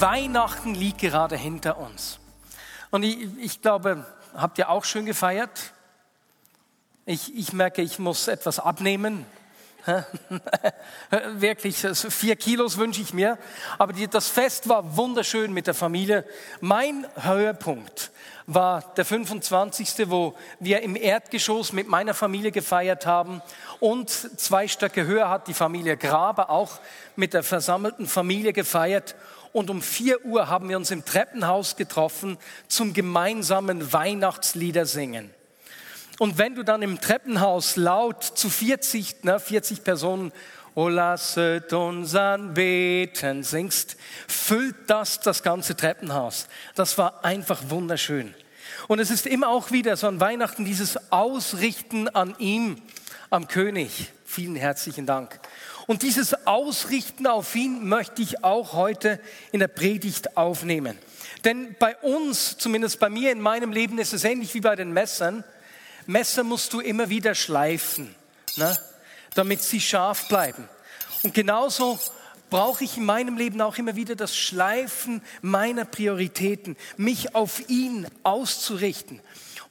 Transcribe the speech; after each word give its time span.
Weihnachten 0.00 0.74
liegt 0.74 0.98
gerade 0.98 1.36
hinter 1.36 1.78
uns. 1.78 2.18
Und 2.90 3.02
ich, 3.02 3.28
ich 3.38 3.62
glaube, 3.62 4.06
habt 4.34 4.58
ihr 4.58 4.68
auch 4.68 4.84
schön 4.84 5.06
gefeiert? 5.06 5.72
Ich, 7.06 7.36
ich 7.36 7.52
merke, 7.52 7.82
ich 7.82 7.98
muss 7.98 8.28
etwas 8.28 8.58
abnehmen. 8.58 9.26
Wirklich, 11.34 11.76
vier 11.76 12.36
Kilos 12.36 12.78
wünsche 12.78 13.02
ich 13.02 13.12
mir. 13.12 13.36
Aber 13.78 13.92
die, 13.92 14.08
das 14.08 14.28
Fest 14.28 14.68
war 14.68 14.96
wunderschön 14.96 15.52
mit 15.52 15.66
der 15.66 15.74
Familie. 15.74 16.24
Mein 16.60 17.06
Höhepunkt 17.16 18.10
war 18.46 18.82
der 18.96 19.04
25., 19.04 20.10
wo 20.10 20.34
wir 20.60 20.82
im 20.82 20.96
Erdgeschoss 20.96 21.72
mit 21.72 21.88
meiner 21.88 22.14
Familie 22.14 22.52
gefeiert 22.52 23.06
haben. 23.06 23.42
Und 23.80 24.10
zwei 24.10 24.68
Stöcke 24.68 25.06
höher 25.06 25.28
hat 25.28 25.48
die 25.48 25.54
Familie 25.54 25.96
Graber 25.96 26.50
auch 26.50 26.80
mit 27.16 27.34
der 27.34 27.42
versammelten 27.42 28.06
Familie 28.06 28.52
gefeiert. 28.52 29.14
Und 29.54 29.70
um 29.70 29.82
vier 29.82 30.24
Uhr 30.24 30.48
haben 30.48 30.68
wir 30.68 30.76
uns 30.76 30.90
im 30.90 31.04
Treppenhaus 31.04 31.76
getroffen 31.76 32.38
zum 32.66 32.92
gemeinsamen 32.92 33.92
Weihnachtslieder 33.92 34.84
singen. 34.84 35.30
Und 36.18 36.38
wenn 36.38 36.56
du 36.56 36.64
dann 36.64 36.82
im 36.82 37.00
Treppenhaus 37.00 37.76
laut 37.76 38.24
zu 38.24 38.50
40, 38.50 39.22
ne, 39.22 39.38
40 39.38 39.84
Personen, 39.84 40.32
O 40.74 40.88
lasset 40.88 41.72
uns 41.72 42.16
anbeten, 42.16 43.44
singst, 43.44 43.96
füllt 44.26 44.74
das 44.88 45.20
das 45.20 45.44
ganze 45.44 45.76
Treppenhaus. 45.76 46.48
Das 46.74 46.98
war 46.98 47.24
einfach 47.24 47.62
wunderschön. 47.68 48.34
Und 48.88 48.98
es 48.98 49.12
ist 49.12 49.24
immer 49.24 49.50
auch 49.50 49.70
wieder 49.70 49.96
so 49.96 50.08
an 50.08 50.18
Weihnachten 50.18 50.64
dieses 50.64 51.12
Ausrichten 51.12 52.08
an 52.08 52.34
ihm, 52.38 52.82
am 53.30 53.46
König. 53.46 54.10
Vielen 54.24 54.56
herzlichen 54.56 55.06
Dank. 55.06 55.38
Und 55.86 56.02
dieses 56.02 56.46
Ausrichten 56.46 57.26
auf 57.26 57.54
ihn 57.54 57.86
möchte 57.86 58.22
ich 58.22 58.42
auch 58.42 58.72
heute 58.72 59.20
in 59.52 59.60
der 59.60 59.68
Predigt 59.68 60.36
aufnehmen. 60.36 60.98
Denn 61.44 61.76
bei 61.78 61.96
uns, 61.96 62.56
zumindest 62.56 63.00
bei 63.00 63.10
mir 63.10 63.32
in 63.32 63.40
meinem 63.40 63.70
Leben, 63.70 63.98
ist 63.98 64.14
es 64.14 64.24
ähnlich 64.24 64.54
wie 64.54 64.60
bei 64.60 64.76
den 64.76 64.92
Messern. 64.92 65.44
Messer 66.06 66.42
musst 66.42 66.72
du 66.72 66.80
immer 66.80 67.10
wieder 67.10 67.34
schleifen, 67.34 68.14
ne? 68.56 68.78
damit 69.34 69.62
sie 69.62 69.80
scharf 69.80 70.28
bleiben. 70.28 70.68
Und 71.22 71.34
genauso 71.34 71.98
brauche 72.48 72.84
ich 72.84 72.96
in 72.96 73.04
meinem 73.04 73.36
Leben 73.36 73.60
auch 73.60 73.76
immer 73.78 73.96
wieder 73.96 74.14
das 74.14 74.36
Schleifen 74.36 75.22
meiner 75.42 75.84
Prioritäten, 75.84 76.76
mich 76.96 77.34
auf 77.34 77.68
ihn 77.68 78.06
auszurichten. 78.22 79.20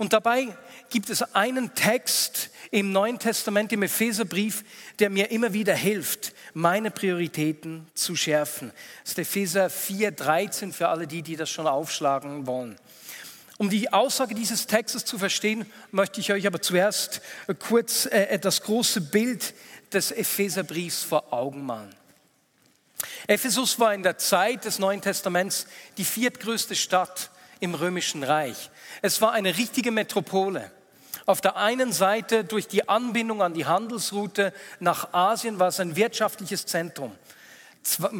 Und 0.03 0.11
dabei 0.11 0.49
gibt 0.89 1.09
es 1.09 1.23
einen 1.33 1.75
Text 1.75 2.49
im 2.71 2.91
Neuen 2.91 3.19
Testament, 3.19 3.71
im 3.71 3.83
Epheserbrief, 3.83 4.65
der 4.99 5.09
mir 5.09 5.31
immer 5.31 5.53
wieder 5.53 5.73
hilft, 5.73 6.33
meine 6.53 6.91
Prioritäten 6.91 7.87
zu 7.93 8.17
schärfen. 8.17 8.73
Das 9.03 9.13
ist 9.13 9.19
Epheser 9.19 9.67
4,13 9.67 10.73
für 10.73 10.89
alle 10.89 11.07
die, 11.07 11.21
die 11.21 11.37
das 11.37 11.49
schon 11.49 11.67
aufschlagen 11.67 12.47
wollen. 12.47 12.75
Um 13.57 13.69
die 13.69 13.93
Aussage 13.93 14.35
dieses 14.35 14.67
Textes 14.67 15.05
zu 15.05 15.17
verstehen, 15.17 15.65
möchte 15.91 16.19
ich 16.19 16.33
euch 16.33 16.45
aber 16.47 16.61
zuerst 16.61 17.21
kurz 17.59 18.05
äh, 18.07 18.37
das 18.39 18.61
große 18.63 18.99
Bild 18.99 19.53
des 19.93 20.11
Epheserbriefs 20.11 21.03
vor 21.03 21.31
Augen 21.31 21.65
malen. 21.65 21.95
Ephesus 23.27 23.79
war 23.79 23.93
in 23.93 24.03
der 24.03 24.17
Zeit 24.17 24.65
des 24.65 24.79
Neuen 24.79 24.99
Testaments 24.99 25.65
die 25.95 26.03
viertgrößte 26.03 26.75
Stadt 26.75 27.29
im 27.63 27.75
römischen 27.75 28.23
Reich. 28.23 28.69
Es 29.01 29.21
war 29.21 29.31
eine 29.31 29.57
richtige 29.57 29.91
Metropole. 29.91 30.69
Auf 31.25 31.39
der 31.39 31.55
einen 31.55 31.93
Seite 31.93 32.43
durch 32.43 32.67
die 32.67 32.89
Anbindung 32.89 33.41
an 33.41 33.53
die 33.53 33.65
Handelsroute 33.65 34.53
nach 34.81 35.13
Asien 35.13 35.59
war 35.59 35.69
es 35.69 35.79
ein 35.79 35.95
wirtschaftliches 35.95 36.65
Zentrum. 36.65 37.15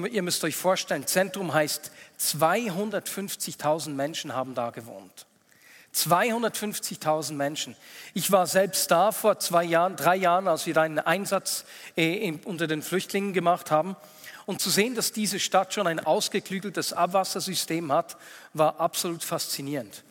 Ihr 0.10 0.22
müsst 0.22 0.46
euch 0.46 0.56
vorstellen, 0.56 1.06
Zentrum 1.06 1.54
heißt 1.54 1.92
250.000 2.22 3.90
Menschen 3.90 4.34
haben 4.34 4.56
da 4.56 4.70
gewohnt. 4.70 5.26
250.000 5.96 7.34
Menschen. 7.34 7.76
Ich 8.14 8.32
war 8.32 8.48
selbst 8.48 8.90
da 8.90 9.12
vor 9.12 9.40
zwei 9.40 9.64
Jahren, 9.64 9.96
drei 9.96 10.16
Jahren, 10.16 10.48
als 10.48 10.66
wir 10.66 10.76
einen 10.78 11.00
Einsatz 11.00 11.66
äh, 11.96 12.34
unter 12.46 12.68
den 12.68 12.82
Flüchtlingen 12.82 13.34
gemacht 13.34 13.70
haben. 13.70 13.96
Und 14.46 14.60
zu 14.60 14.70
sehen, 14.70 14.96
dass 14.96 15.12
diese 15.12 15.40
Stadt 15.40 15.74
schon 15.74 15.88
ein 15.88 16.00
ausgeklügeltes 16.00 16.94
Abwassersystem 16.94 17.92
hat, 17.92 18.18
war 18.54 18.80
absolut 18.80 19.24
faszinierend. 19.24 20.04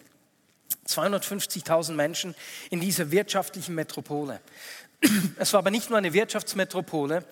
250.000 0.87 1.92
Menschen 1.92 2.34
in 2.71 2.81
dieser 2.81 3.10
wirtschaftlichen 3.10 3.75
Metropole. 3.75 4.41
Es 5.37 5.53
war 5.53 5.59
aber 5.59 5.71
nicht 5.71 5.91
nur 5.91 5.98
eine 5.98 6.12
Wirtschaftsmetropole. 6.12 7.25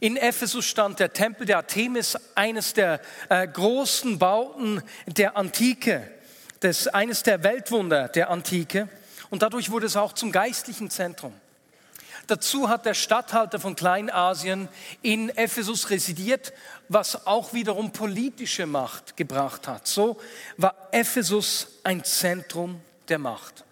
In 0.00 0.18
Ephesus 0.18 0.66
stand 0.66 1.00
der 1.00 1.14
Tempel 1.14 1.46
der 1.46 1.56
Artemis, 1.56 2.18
eines 2.34 2.74
der 2.74 3.00
äh, 3.30 3.48
großen 3.48 4.18
Bauten 4.18 4.82
der 5.06 5.36
Antike, 5.36 6.10
des, 6.62 6.88
eines 6.88 7.22
der 7.22 7.42
Weltwunder 7.42 8.08
der 8.08 8.30
Antike. 8.30 8.88
Und 9.30 9.42
dadurch 9.42 9.70
wurde 9.70 9.86
es 9.86 9.96
auch 9.96 10.12
zum 10.12 10.32
geistlichen 10.32 10.90
Zentrum. 10.90 11.32
Dazu 12.26 12.68
hat 12.68 12.86
der 12.86 12.94
Statthalter 12.94 13.60
von 13.60 13.76
Kleinasien 13.76 14.68
in 15.02 15.28
Ephesus 15.30 15.90
residiert, 15.90 16.52
was 16.88 17.26
auch 17.26 17.52
wiederum 17.52 17.92
politische 17.92 18.66
Macht 18.66 19.16
gebracht 19.16 19.68
hat. 19.68 19.86
So 19.86 20.18
war 20.56 20.74
Ephesus 20.90 21.68
ein 21.84 22.02
Zentrum 22.02 22.80
der 23.08 23.18
Macht. 23.18 23.64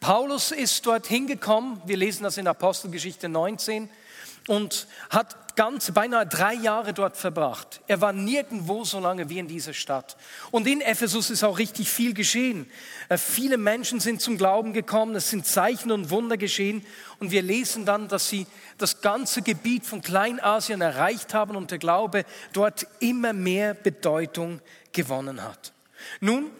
Paulus 0.00 0.50
ist 0.50 0.84
dort 0.84 1.06
hingekommen, 1.06 1.80
wir 1.86 1.96
lesen 1.96 2.24
das 2.24 2.36
in 2.38 2.48
Apostelgeschichte 2.48 3.28
19, 3.28 3.88
und 4.48 4.86
hat 5.10 5.43
ganz 5.56 5.90
beinahe 5.92 6.26
drei 6.26 6.54
Jahre 6.54 6.92
dort 6.92 7.16
verbracht. 7.16 7.80
Er 7.86 8.00
war 8.00 8.12
nirgendwo 8.12 8.84
so 8.84 9.00
lange 9.00 9.28
wie 9.28 9.38
in 9.38 9.48
dieser 9.48 9.72
Stadt. 9.72 10.16
Und 10.50 10.66
in 10.66 10.80
Ephesus 10.80 11.30
ist 11.30 11.44
auch 11.44 11.58
richtig 11.58 11.88
viel 11.88 12.14
geschehen. 12.14 12.70
Äh, 13.08 13.18
viele 13.18 13.56
Menschen 13.56 14.00
sind 14.00 14.20
zum 14.20 14.36
Glauben 14.36 14.72
gekommen, 14.72 15.14
es 15.14 15.30
sind 15.30 15.46
Zeichen 15.46 15.92
und 15.92 16.10
Wunder 16.10 16.36
geschehen. 16.36 16.84
Und 17.18 17.30
wir 17.30 17.42
lesen 17.42 17.84
dann, 17.84 18.08
dass 18.08 18.28
sie 18.28 18.46
das 18.78 19.00
ganze 19.00 19.42
Gebiet 19.42 19.86
von 19.86 20.02
Kleinasien 20.02 20.80
erreicht 20.80 21.34
haben 21.34 21.56
und 21.56 21.70
der 21.70 21.78
Glaube 21.78 22.24
dort 22.52 22.86
immer 23.00 23.32
mehr 23.32 23.74
Bedeutung 23.74 24.60
gewonnen 24.92 25.42
hat. 25.42 25.72
Nun, 26.20 26.50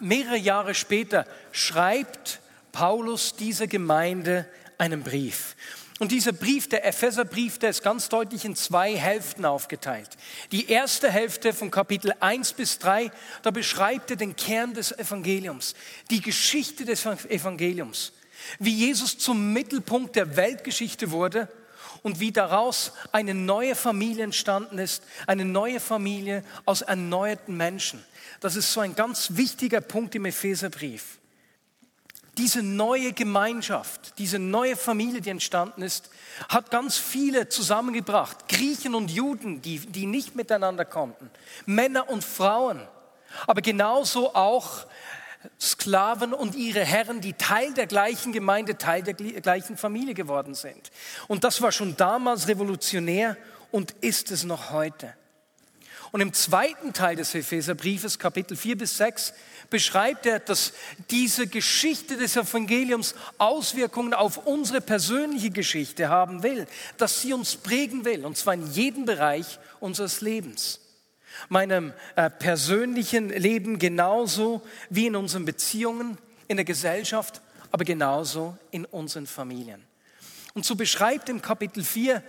mehrere 0.00 0.36
Jahre 0.36 0.74
später 0.74 1.26
schreibt 1.52 2.40
Paulus 2.72 3.36
dieser 3.36 3.66
Gemeinde 3.66 4.46
einen 4.78 5.02
Brief. 5.02 5.56
Und 6.00 6.12
dieser 6.12 6.32
Brief, 6.32 6.66
der 6.66 6.86
Epheserbrief, 6.86 7.58
der 7.58 7.68
ist 7.68 7.82
ganz 7.82 8.08
deutlich 8.08 8.46
in 8.46 8.56
zwei 8.56 8.96
Hälften 8.96 9.44
aufgeteilt. 9.44 10.08
Die 10.50 10.70
erste 10.70 11.10
Hälfte 11.10 11.52
von 11.52 11.70
Kapitel 11.70 12.14
1 12.20 12.54
bis 12.54 12.78
3, 12.78 13.12
da 13.42 13.50
beschreibt 13.50 14.10
er 14.10 14.16
den 14.16 14.34
Kern 14.34 14.72
des 14.72 14.92
Evangeliums, 14.92 15.74
die 16.08 16.22
Geschichte 16.22 16.86
des 16.86 17.04
Evangeliums, 17.04 18.14
wie 18.58 18.74
Jesus 18.74 19.18
zum 19.18 19.52
Mittelpunkt 19.52 20.16
der 20.16 20.36
Weltgeschichte 20.36 21.10
wurde 21.10 21.48
und 22.02 22.18
wie 22.18 22.32
daraus 22.32 22.92
eine 23.12 23.34
neue 23.34 23.74
Familie 23.74 24.24
entstanden 24.24 24.78
ist, 24.78 25.02
eine 25.26 25.44
neue 25.44 25.80
Familie 25.80 26.44
aus 26.64 26.80
erneuerten 26.80 27.58
Menschen. 27.58 28.02
Das 28.40 28.56
ist 28.56 28.72
so 28.72 28.80
ein 28.80 28.94
ganz 28.94 29.36
wichtiger 29.36 29.82
Punkt 29.82 30.14
im 30.14 30.24
Epheserbrief. 30.24 31.19
Diese 32.40 32.62
neue 32.62 33.12
Gemeinschaft, 33.12 34.14
diese 34.16 34.38
neue 34.38 34.74
Familie, 34.74 35.20
die 35.20 35.28
entstanden 35.28 35.82
ist, 35.82 36.08
hat 36.48 36.70
ganz 36.70 36.96
viele 36.96 37.50
zusammengebracht. 37.50 38.48
Griechen 38.48 38.94
und 38.94 39.10
Juden, 39.10 39.60
die, 39.60 39.78
die 39.78 40.06
nicht 40.06 40.36
miteinander 40.36 40.86
konnten. 40.86 41.30
Männer 41.66 42.08
und 42.08 42.24
Frauen. 42.24 42.80
Aber 43.46 43.60
genauso 43.60 44.34
auch 44.34 44.86
Sklaven 45.60 46.32
und 46.32 46.54
ihre 46.54 46.82
Herren, 46.82 47.20
die 47.20 47.34
Teil 47.34 47.74
der 47.74 47.86
gleichen 47.86 48.32
Gemeinde, 48.32 48.78
Teil 48.78 49.02
der 49.02 49.12
gleichen 49.12 49.76
Familie 49.76 50.14
geworden 50.14 50.54
sind. 50.54 50.90
Und 51.28 51.44
das 51.44 51.60
war 51.60 51.72
schon 51.72 51.94
damals 51.98 52.48
revolutionär 52.48 53.36
und 53.70 53.90
ist 54.00 54.30
es 54.30 54.44
noch 54.44 54.70
heute. 54.70 55.14
Und 56.12 56.20
im 56.20 56.32
zweiten 56.32 56.92
Teil 56.92 57.16
des 57.16 57.34
Epheserbriefes, 57.34 58.18
Kapitel 58.18 58.56
4 58.56 58.78
bis 58.78 58.96
6, 58.96 59.32
beschreibt 59.70 60.26
er, 60.26 60.40
dass 60.40 60.72
diese 61.10 61.46
Geschichte 61.46 62.16
des 62.16 62.36
Evangeliums 62.36 63.14
Auswirkungen 63.38 64.12
auf 64.12 64.38
unsere 64.38 64.80
persönliche 64.80 65.50
Geschichte 65.50 66.08
haben 66.08 66.42
will, 66.42 66.66
dass 66.98 67.20
sie 67.20 67.32
uns 67.32 67.56
prägen 67.56 68.04
will, 68.04 68.26
und 68.26 68.36
zwar 68.36 68.54
in 68.54 68.66
jedem 68.72 69.04
Bereich 69.04 69.58
unseres 69.78 70.20
Lebens. 70.20 70.80
meinem 71.48 71.92
äh, 72.16 72.28
persönlichen 72.28 73.30
Leben 73.30 73.78
genauso 73.78 74.62
wie 74.90 75.06
in 75.06 75.16
unseren 75.16 75.44
Beziehungen, 75.44 76.18
in 76.48 76.56
der 76.56 76.64
Gesellschaft, 76.64 77.40
aber 77.70 77.84
genauso 77.84 78.58
in 78.72 78.84
unseren 78.84 79.26
Familien. 79.26 79.82
Und 80.54 80.66
so 80.66 80.74
beschreibt 80.74 81.28
im 81.28 81.40
Kapitel 81.40 81.84
4, 81.84 82.22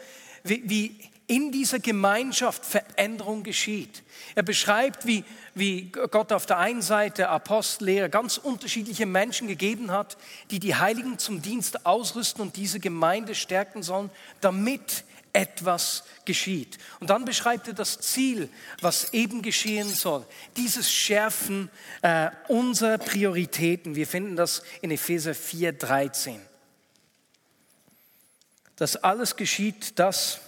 wie, 0.43 0.69
wie 0.69 1.10
in 1.31 1.53
dieser 1.53 1.79
Gemeinschaft 1.79 2.65
Veränderung 2.65 3.43
geschieht. 3.43 4.03
Er 4.35 4.43
beschreibt, 4.43 5.05
wie, 5.05 5.23
wie 5.55 5.83
Gott 5.83 6.33
auf 6.33 6.45
der 6.45 6.57
einen 6.57 6.81
Seite 6.81 7.29
Apostel, 7.29 8.09
ganz 8.09 8.35
unterschiedliche 8.35 9.05
Menschen 9.05 9.47
gegeben 9.47 9.91
hat, 9.91 10.17
die 10.51 10.59
die 10.59 10.75
Heiligen 10.75 11.19
zum 11.19 11.41
Dienst 11.41 11.85
ausrüsten 11.85 12.41
und 12.41 12.57
diese 12.57 12.81
Gemeinde 12.81 13.33
stärken 13.33 13.81
sollen, 13.81 14.09
damit 14.41 15.05
etwas 15.31 16.03
geschieht. 16.25 16.77
Und 16.99 17.09
dann 17.09 17.23
beschreibt 17.23 17.69
er 17.69 17.75
das 17.75 18.01
Ziel, 18.01 18.49
was 18.81 19.13
eben 19.13 19.41
geschehen 19.41 19.87
soll. 19.87 20.25
Dieses 20.57 20.91
Schärfen 20.91 21.69
äh, 22.01 22.29
unserer 22.49 22.97
Prioritäten. 22.97 23.95
Wir 23.95 24.05
finden 24.05 24.35
das 24.35 24.63
in 24.81 24.91
Epheser 24.91 25.33
4, 25.33 25.71
13. 25.71 26.41
Das 28.75 28.97
alles 28.97 29.37
geschieht, 29.37 29.97
das 29.97 30.41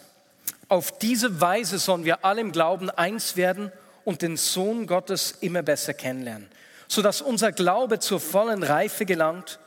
auf 0.68 0.98
diese 0.98 1.42
Weise 1.42 1.80
sollen 1.80 2.06
wir 2.06 2.26
alle 2.26 2.42
im 2.42 2.52
Glauben 2.52 2.90
eins 2.90 3.36
werden 3.36 3.72
und 4.06 4.22
den 4.22 4.38
Sohn 4.38 4.88
Gottes 4.88 5.36
immer 5.42 5.64
besser 5.64 5.94
kennenlernen, 5.94 6.50
sodass 6.88 7.22
unser 7.22 7.52
Glaube 7.52 8.00
zur 8.00 8.20
vollen 8.20 8.64
Reife 8.64 9.06
gelangt 9.06 9.60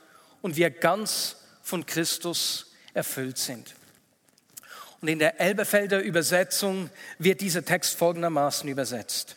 und 0.42 0.56
wir 0.56 0.70
ganz 0.70 1.36
von 1.62 1.86
Christus 1.86 2.72
erfüllt 2.94 3.38
sind. 3.38 3.74
Und 5.00 5.08
in 5.08 5.18
der 5.18 5.40
Elberfelder 5.40 6.00
Übersetzung 6.00 6.90
wird 7.18 7.40
dieser 7.40 7.64
Text 7.64 7.96
folgendermaßen 7.96 8.68
übersetzt. 8.68 9.36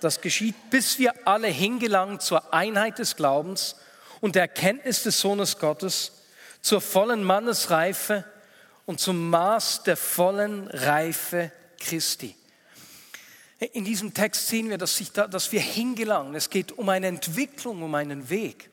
Das 0.00 0.22
geschieht, 0.22 0.54
bis 0.70 0.98
wir 0.98 1.26
alle 1.26 1.48
hingelangen 1.48 2.20
zur 2.20 2.54
Einheit 2.54 2.98
des 2.98 3.16
Glaubens 3.16 3.76
und 4.20 4.34
der 4.34 4.42
Erkenntnis 4.42 5.02
des 5.02 5.20
Sohnes 5.20 5.58
Gottes, 5.58 6.12
zur 6.62 6.80
vollen 6.80 7.22
Mannesreife 7.22 8.24
und 8.90 8.98
zum 8.98 9.30
Maß 9.30 9.84
der 9.84 9.96
vollen 9.96 10.66
Reife 10.66 11.52
Christi. 11.78 12.34
In 13.72 13.84
diesem 13.84 14.12
Text 14.12 14.48
sehen 14.48 14.68
wir, 14.68 14.78
dass, 14.78 15.00
da, 15.12 15.28
dass 15.28 15.52
wir 15.52 15.60
hingelangen. 15.60 16.34
Es 16.34 16.50
geht 16.50 16.72
um 16.72 16.88
eine 16.88 17.06
Entwicklung, 17.06 17.84
um 17.84 17.94
einen 17.94 18.30
Weg. 18.30 18.68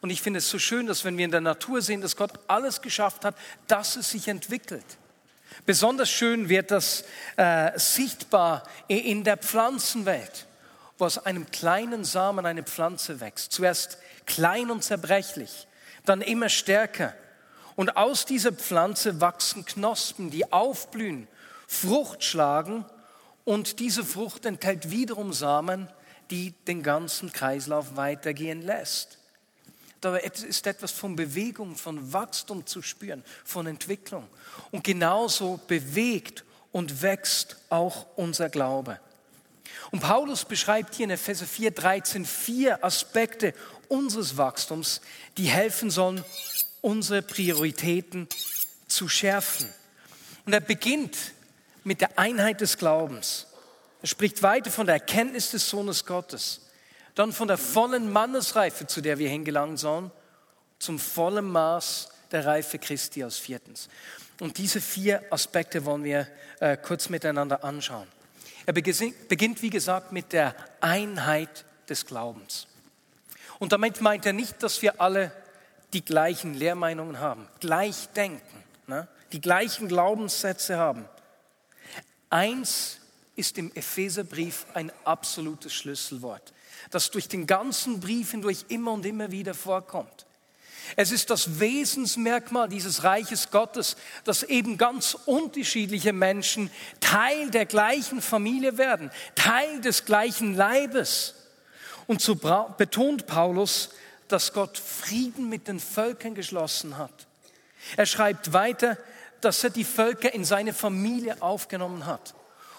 Und 0.00 0.10
ich 0.10 0.20
finde 0.20 0.38
es 0.38 0.50
so 0.50 0.58
schön, 0.58 0.88
dass 0.88 1.04
wenn 1.04 1.16
wir 1.16 1.24
in 1.24 1.30
der 1.30 1.40
Natur 1.40 1.80
sehen, 1.80 2.00
dass 2.00 2.16
Gott 2.16 2.32
alles 2.48 2.82
geschafft 2.82 3.24
hat, 3.24 3.36
dass 3.68 3.94
es 3.94 4.10
sich 4.10 4.26
entwickelt. 4.26 4.84
Besonders 5.64 6.10
schön 6.10 6.48
wird 6.48 6.72
das 6.72 7.04
äh, 7.36 7.70
sichtbar 7.78 8.64
in 8.88 9.22
der 9.22 9.36
Pflanzenwelt, 9.36 10.48
wo 10.98 11.04
aus 11.04 11.24
einem 11.24 11.48
kleinen 11.52 12.04
Samen 12.04 12.46
eine 12.46 12.64
Pflanze 12.64 13.20
wächst. 13.20 13.52
Zuerst 13.52 13.98
klein 14.26 14.72
und 14.72 14.82
zerbrechlich, 14.82 15.68
dann 16.04 16.20
immer 16.20 16.48
stärker. 16.48 17.14
Und 17.76 17.96
aus 17.96 18.26
dieser 18.26 18.52
Pflanze 18.52 19.20
wachsen 19.20 19.64
Knospen, 19.64 20.30
die 20.30 20.52
aufblühen, 20.52 21.28
Frucht 21.66 22.22
schlagen 22.22 22.84
und 23.44 23.78
diese 23.78 24.04
Frucht 24.04 24.44
enthält 24.44 24.90
wiederum 24.90 25.32
Samen, 25.32 25.88
die 26.30 26.52
den 26.66 26.82
ganzen 26.82 27.32
Kreislauf 27.32 27.96
weitergehen 27.96 28.62
lässt. 28.62 29.18
Da 30.00 30.16
ist 30.16 30.66
etwas 30.66 30.90
von 30.90 31.14
Bewegung, 31.14 31.76
von 31.76 32.12
Wachstum 32.12 32.66
zu 32.66 32.82
spüren, 32.82 33.22
von 33.44 33.66
Entwicklung. 33.66 34.28
Und 34.72 34.82
genauso 34.82 35.60
bewegt 35.68 36.44
und 36.72 37.02
wächst 37.02 37.56
auch 37.68 38.06
unser 38.16 38.48
Glaube. 38.48 38.98
Und 39.92 40.00
Paulus 40.00 40.44
beschreibt 40.44 40.94
hier 40.94 41.04
in 41.04 41.10
Epheser 41.10 41.46
4, 41.46 41.70
13 41.70 42.24
vier 42.24 42.84
Aspekte 42.84 43.54
unseres 43.88 44.36
Wachstums, 44.36 45.02
die 45.36 45.46
helfen 45.46 45.90
sollen, 45.90 46.24
unsere 46.82 47.22
Prioritäten 47.22 48.28
zu 48.86 49.08
schärfen. 49.08 49.72
Und 50.44 50.52
er 50.52 50.60
beginnt 50.60 51.16
mit 51.84 52.00
der 52.00 52.18
Einheit 52.18 52.60
des 52.60 52.76
Glaubens. 52.76 53.46
Er 54.02 54.08
spricht 54.08 54.42
weiter 54.42 54.70
von 54.70 54.86
der 54.86 54.96
Erkenntnis 54.96 55.52
des 55.52 55.68
Sohnes 55.68 56.04
Gottes, 56.04 56.60
dann 57.14 57.32
von 57.32 57.48
der 57.48 57.58
vollen 57.58 58.12
Mannesreife, 58.12 58.86
zu 58.86 59.00
der 59.00 59.18
wir 59.18 59.28
hingelangen 59.28 59.76
sollen, 59.76 60.10
zum 60.78 60.98
vollen 60.98 61.46
Maß 61.46 62.08
der 62.32 62.44
Reife 62.44 62.78
Christi 62.78 63.22
als 63.22 63.38
viertens. 63.38 63.88
Und 64.40 64.58
diese 64.58 64.80
vier 64.80 65.22
Aspekte 65.30 65.84
wollen 65.84 66.04
wir 66.04 66.26
äh, 66.58 66.76
kurz 66.76 67.08
miteinander 67.08 67.62
anschauen. 67.62 68.08
Er 68.66 68.72
beginnt, 68.72 69.62
wie 69.62 69.70
gesagt, 69.70 70.12
mit 70.12 70.32
der 70.32 70.54
Einheit 70.80 71.64
des 71.88 72.06
Glaubens. 72.06 72.66
Und 73.58 73.72
damit 73.72 74.00
meint 74.00 74.26
er 74.26 74.32
nicht, 74.32 74.62
dass 74.62 74.82
wir 74.82 75.00
alle 75.00 75.32
die 75.92 76.04
gleichen 76.04 76.54
Lehrmeinungen 76.54 77.18
haben, 77.18 77.46
gleich 77.60 78.08
denken, 78.14 78.64
ne? 78.86 79.08
die 79.32 79.40
gleichen 79.40 79.88
Glaubenssätze 79.88 80.78
haben. 80.78 81.06
Eins 82.30 82.98
ist 83.36 83.58
im 83.58 83.72
Epheserbrief 83.74 84.66
ein 84.74 84.92
absolutes 85.04 85.72
Schlüsselwort, 85.74 86.52
das 86.90 87.10
durch 87.10 87.28
den 87.28 87.46
ganzen 87.46 88.00
Brief 88.00 88.30
hindurch 88.30 88.66
immer 88.68 88.92
und 88.92 89.06
immer 89.06 89.30
wieder 89.30 89.54
vorkommt. 89.54 90.26
Es 90.96 91.12
ist 91.12 91.30
das 91.30 91.60
Wesensmerkmal 91.60 92.68
dieses 92.68 93.04
Reiches 93.04 93.50
Gottes, 93.50 93.96
dass 94.24 94.42
eben 94.42 94.78
ganz 94.78 95.16
unterschiedliche 95.26 96.12
Menschen 96.12 96.70
Teil 97.00 97.50
der 97.50 97.66
gleichen 97.66 98.20
Familie 98.20 98.78
werden, 98.78 99.10
Teil 99.34 99.80
des 99.80 100.04
gleichen 100.04 100.54
Leibes. 100.54 101.34
Und 102.06 102.20
so 102.20 102.34
betont 102.34 103.26
Paulus, 103.26 103.90
dass 104.32 104.52
Gott 104.52 104.78
Frieden 104.78 105.48
mit 105.48 105.68
den 105.68 105.78
Völkern 105.78 106.34
geschlossen 106.34 106.96
hat. 106.96 107.26
Er 107.96 108.06
schreibt 108.06 108.52
weiter, 108.52 108.96
dass 109.42 109.62
er 109.62 109.70
die 109.70 109.84
Völker 109.84 110.32
in 110.32 110.44
seine 110.44 110.72
Familie 110.72 111.42
aufgenommen 111.42 112.06
hat 112.06 112.34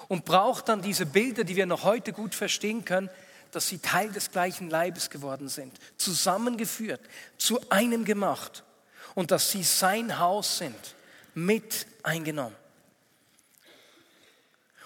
und 0.07 0.25
braucht 0.25 0.69
dann 0.69 0.81
diese 0.81 1.05
Bilder, 1.05 1.43
die 1.43 1.55
wir 1.55 1.65
noch 1.65 1.83
heute 1.83 2.13
gut 2.13 2.33
verstehen 2.33 2.85
können, 2.85 3.09
dass 3.51 3.67
sie 3.67 3.77
Teil 3.77 4.11
des 4.11 4.31
gleichen 4.31 4.69
Leibes 4.69 5.09
geworden 5.09 5.47
sind, 5.47 5.77
zusammengeführt, 5.97 7.01
zu 7.37 7.59
einem 7.69 8.03
gemacht 8.03 8.63
und 9.13 9.29
dass 9.29 9.51
sie 9.51 9.63
sein 9.63 10.17
Haus 10.17 10.57
sind, 10.57 10.95
mit 11.35 11.85
eingenommen. 12.01 12.55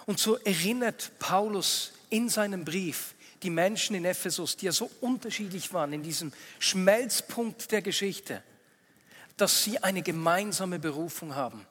Und 0.06 0.20
so 0.20 0.38
erinnert 0.38 1.12
Paulus 1.20 1.94
in 2.10 2.30
seinem 2.30 2.66
Brief 2.66 3.14
die 3.44 3.50
Menschen 3.50 3.96
in 3.96 4.06
Ephesus, 4.06 4.58
die 4.58 4.66
ja 4.66 4.72
so 4.72 4.90
unterschiedlich 5.02 5.74
waren 5.74 5.94
in 5.94 6.04
diesem 6.04 6.34
Schmelzpunkt 6.60 7.72
der 7.72 7.82
Geschichte, 7.82 8.42
dass 9.38 9.64
sie 9.64 9.84
eine 9.84 10.02
gemeinsame 10.02 10.80
Berufung 10.80 11.36
haben, 11.36 11.66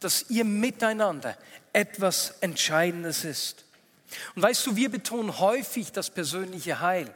dass 0.00 0.30
ihr 0.30 0.44
Miteinander 0.44 1.36
etwas 1.72 2.34
Entscheidendes 2.40 3.24
ist. 3.24 3.64
Und 4.36 4.42
weißt 4.42 4.66
du, 4.66 4.76
wir 4.76 4.90
betonen 4.90 5.38
häufig 5.40 5.90
das 5.92 6.10
persönliche 6.10 6.80
Heil. 6.80 7.12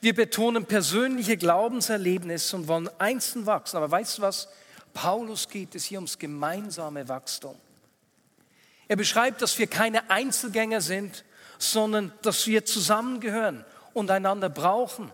Wir 0.00 0.14
betonen 0.14 0.66
persönliche 0.66 1.36
Glaubenserlebnisse 1.36 2.56
und 2.56 2.68
wollen 2.68 2.88
einzeln 2.98 3.46
wachsen. 3.46 3.76
Aber 3.76 3.90
weißt 3.90 4.18
du 4.18 4.22
was? 4.22 4.48
Paulus 4.94 5.48
geht 5.48 5.74
es 5.74 5.84
hier 5.84 5.98
ums 5.98 6.18
gemeinsame 6.18 7.08
Wachstum. 7.08 7.56
Er 8.88 8.96
beschreibt, 8.96 9.42
dass 9.42 9.58
wir 9.58 9.66
keine 9.66 10.10
Einzelgänger 10.10 10.80
sind, 10.80 11.24
sondern 11.58 12.12
dass 12.22 12.46
wir 12.46 12.64
zusammengehören 12.64 13.64
und 13.92 14.10
einander 14.10 14.48
brauchen. 14.48 15.10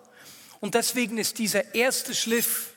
Und 0.61 0.75
deswegen 0.75 1.19
ist 1.19 1.39
dieser 1.39 1.75
erste 1.75 2.15
Schliff, 2.15 2.75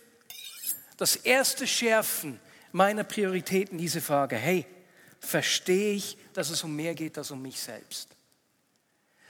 das 0.97 1.15
erste 1.15 1.67
Schärfen 1.67 2.39
meiner 2.71 3.03
Prioritäten 3.03 3.77
diese 3.77 4.01
Frage, 4.01 4.35
hey, 4.35 4.65
verstehe 5.19 5.93
ich, 5.93 6.17
dass 6.33 6.49
es 6.49 6.63
um 6.63 6.75
mehr 6.75 6.95
geht 6.95 7.17
als 7.17 7.31
um 7.31 7.41
mich 7.41 7.59
selbst? 7.59 8.15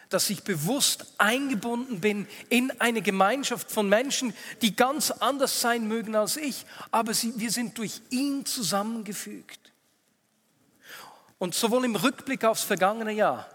dass 0.09 0.29
ich 0.29 0.43
bewusst 0.43 1.13
eingebunden 1.17 1.99
bin 1.99 2.27
in 2.49 2.71
eine 2.79 3.01
Gemeinschaft 3.01 3.71
von 3.71 3.89
Menschen, 3.89 4.33
die 4.61 4.75
ganz 4.75 5.11
anders 5.11 5.61
sein 5.61 5.87
mögen 5.87 6.15
als 6.15 6.37
ich, 6.37 6.65
aber 6.91 7.13
sie, 7.13 7.33
wir 7.37 7.51
sind 7.51 7.77
durch 7.77 8.01
ihn 8.09 8.45
zusammengefügt. 8.45 9.59
Und 11.37 11.53
sowohl 11.53 11.85
im 11.85 11.95
Rückblick 11.95 12.45
aufs 12.45 12.63
vergangene 12.63 13.11
Jahr, 13.11 13.49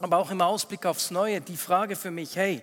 aber 0.00 0.18
auch 0.18 0.30
im 0.30 0.40
Ausblick 0.40 0.86
aufs 0.86 1.10
Neue, 1.10 1.40
die 1.40 1.56
Frage 1.56 1.96
für 1.96 2.10
mich, 2.10 2.36
hey, 2.36 2.62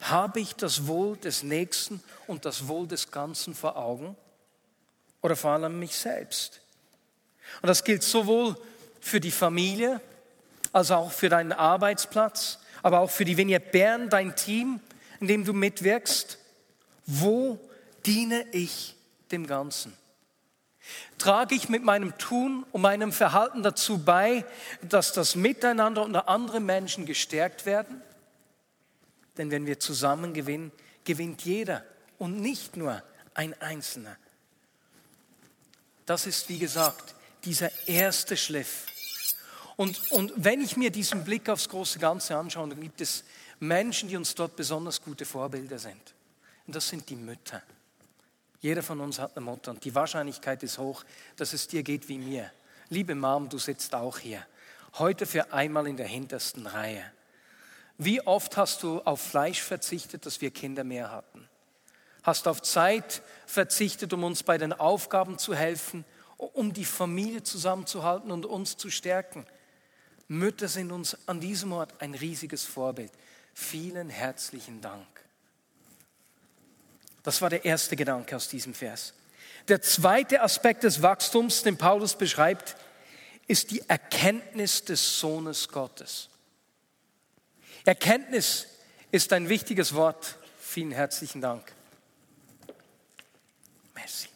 habe 0.00 0.40
ich 0.40 0.54
das 0.54 0.86
Wohl 0.86 1.16
des 1.16 1.42
Nächsten 1.42 2.02
und 2.26 2.44
das 2.44 2.68
Wohl 2.68 2.86
des 2.86 3.10
Ganzen 3.10 3.54
vor 3.54 3.76
Augen 3.76 4.16
oder 5.20 5.36
vor 5.36 5.50
allem 5.52 5.78
mich 5.78 5.96
selbst? 5.96 6.60
Und 7.60 7.68
das 7.68 7.84
gilt 7.84 8.02
sowohl 8.02 8.56
für 9.00 9.20
die 9.20 9.30
Familie, 9.30 10.00
als 10.72 10.90
auch 10.90 11.10
für 11.10 11.28
deinen 11.28 11.52
Arbeitsplatz, 11.52 12.58
aber 12.82 13.00
auch 13.00 13.10
für 13.10 13.24
die 13.24 13.36
Vignette 13.36 13.70
Bern, 13.70 14.08
dein 14.08 14.36
Team, 14.36 14.80
in 15.18 15.26
dem 15.26 15.44
du 15.44 15.52
mitwirkst. 15.52 16.38
Wo 17.06 17.58
diene 18.06 18.46
ich 18.52 18.94
dem 19.32 19.46
Ganzen? 19.46 19.92
Trage 21.18 21.54
ich 21.54 21.68
mit 21.68 21.84
meinem 21.84 22.16
Tun 22.18 22.64
und 22.72 22.82
meinem 22.82 23.12
Verhalten 23.12 23.62
dazu 23.62 23.98
bei, 23.98 24.44
dass 24.82 25.12
das 25.12 25.36
Miteinander 25.36 26.02
unter 26.02 26.28
anderen 26.28 26.64
Menschen 26.64 27.06
gestärkt 27.06 27.66
werden? 27.66 28.00
Denn 29.36 29.50
wenn 29.50 29.66
wir 29.66 29.80
zusammen 29.80 30.34
gewinnen, 30.34 30.72
gewinnt 31.04 31.42
jeder 31.42 31.84
und 32.18 32.40
nicht 32.40 32.76
nur 32.76 33.02
ein 33.34 33.58
Einzelner. 33.60 34.16
Das 36.06 36.26
ist, 36.26 36.48
wie 36.48 36.58
gesagt, 36.58 37.14
dieser 37.44 37.70
erste 37.86 38.36
Schliff. 38.36 38.86
Und, 39.76 40.10
und 40.12 40.32
wenn 40.36 40.60
ich 40.60 40.76
mir 40.76 40.90
diesen 40.90 41.24
Blick 41.24 41.48
aufs 41.48 41.68
große 41.68 41.98
Ganze 41.98 42.36
anschaue, 42.36 42.68
dann 42.68 42.80
gibt 42.80 43.00
es 43.00 43.24
Menschen, 43.60 44.08
die 44.08 44.16
uns 44.16 44.34
dort 44.34 44.56
besonders 44.56 45.00
gute 45.00 45.24
Vorbilder 45.24 45.78
sind. 45.78 46.14
Und 46.66 46.76
das 46.76 46.88
sind 46.88 47.08
die 47.08 47.16
Mütter. 47.16 47.62
Jeder 48.60 48.82
von 48.82 49.00
uns 49.00 49.18
hat 49.18 49.36
eine 49.36 49.44
Mutter 49.44 49.70
und 49.70 49.84
die 49.84 49.94
Wahrscheinlichkeit 49.94 50.62
ist 50.62 50.78
hoch, 50.78 51.02
dass 51.36 51.54
es 51.54 51.66
dir 51.66 51.82
geht 51.82 52.08
wie 52.08 52.18
mir. 52.18 52.50
Liebe 52.90 53.14
Mom, 53.14 53.48
du 53.48 53.58
sitzt 53.58 53.94
auch 53.94 54.18
hier. 54.18 54.46
Heute 54.98 55.24
für 55.24 55.52
einmal 55.52 55.86
in 55.86 55.96
der 55.96 56.06
hintersten 56.06 56.66
Reihe. 56.66 57.04
Wie 57.96 58.20
oft 58.26 58.56
hast 58.56 58.82
du 58.82 59.00
auf 59.00 59.20
Fleisch 59.20 59.62
verzichtet, 59.62 60.26
dass 60.26 60.40
wir 60.40 60.50
Kinder 60.50 60.84
mehr 60.84 61.10
hatten? 61.10 61.48
Hast 62.22 62.48
auf 62.48 62.60
Zeit 62.60 63.22
verzichtet, 63.46 64.12
um 64.12 64.24
uns 64.24 64.42
bei 64.42 64.58
den 64.58 64.74
Aufgaben 64.74 65.38
zu 65.38 65.54
helfen, 65.54 66.04
um 66.36 66.72
die 66.72 66.84
Familie 66.84 67.42
zusammenzuhalten 67.42 68.30
und 68.30 68.44
uns 68.44 68.76
zu 68.76 68.90
stärken? 68.90 69.46
Mütter 70.28 70.68
sind 70.68 70.92
uns 70.92 71.16
an 71.26 71.40
diesem 71.40 71.72
Ort 71.72 72.00
ein 72.00 72.14
riesiges 72.14 72.64
Vorbild. 72.64 73.12
Vielen 73.54 74.10
herzlichen 74.10 74.80
Dank. 74.80 75.06
Das 77.22 77.42
war 77.42 77.50
der 77.50 77.64
erste 77.64 77.96
Gedanke 77.96 78.36
aus 78.36 78.48
diesem 78.48 78.74
Vers. 78.74 79.14
Der 79.68 79.82
zweite 79.82 80.40
Aspekt 80.40 80.84
des 80.84 81.02
Wachstums, 81.02 81.62
den 81.62 81.76
Paulus 81.76 82.16
beschreibt, 82.16 82.76
ist 83.46 83.70
die 83.70 83.82
Erkenntnis 83.88 84.84
des 84.84 85.18
Sohnes 85.20 85.68
Gottes. 85.68 86.28
Erkenntnis 87.84 88.66
ist 89.10 89.32
ein 89.32 89.48
wichtiges 89.48 89.94
Wort. 89.94 90.36
Vielen 90.60 90.92
herzlichen 90.92 91.40
Dank. 91.40 91.72
Merci. 93.94 94.28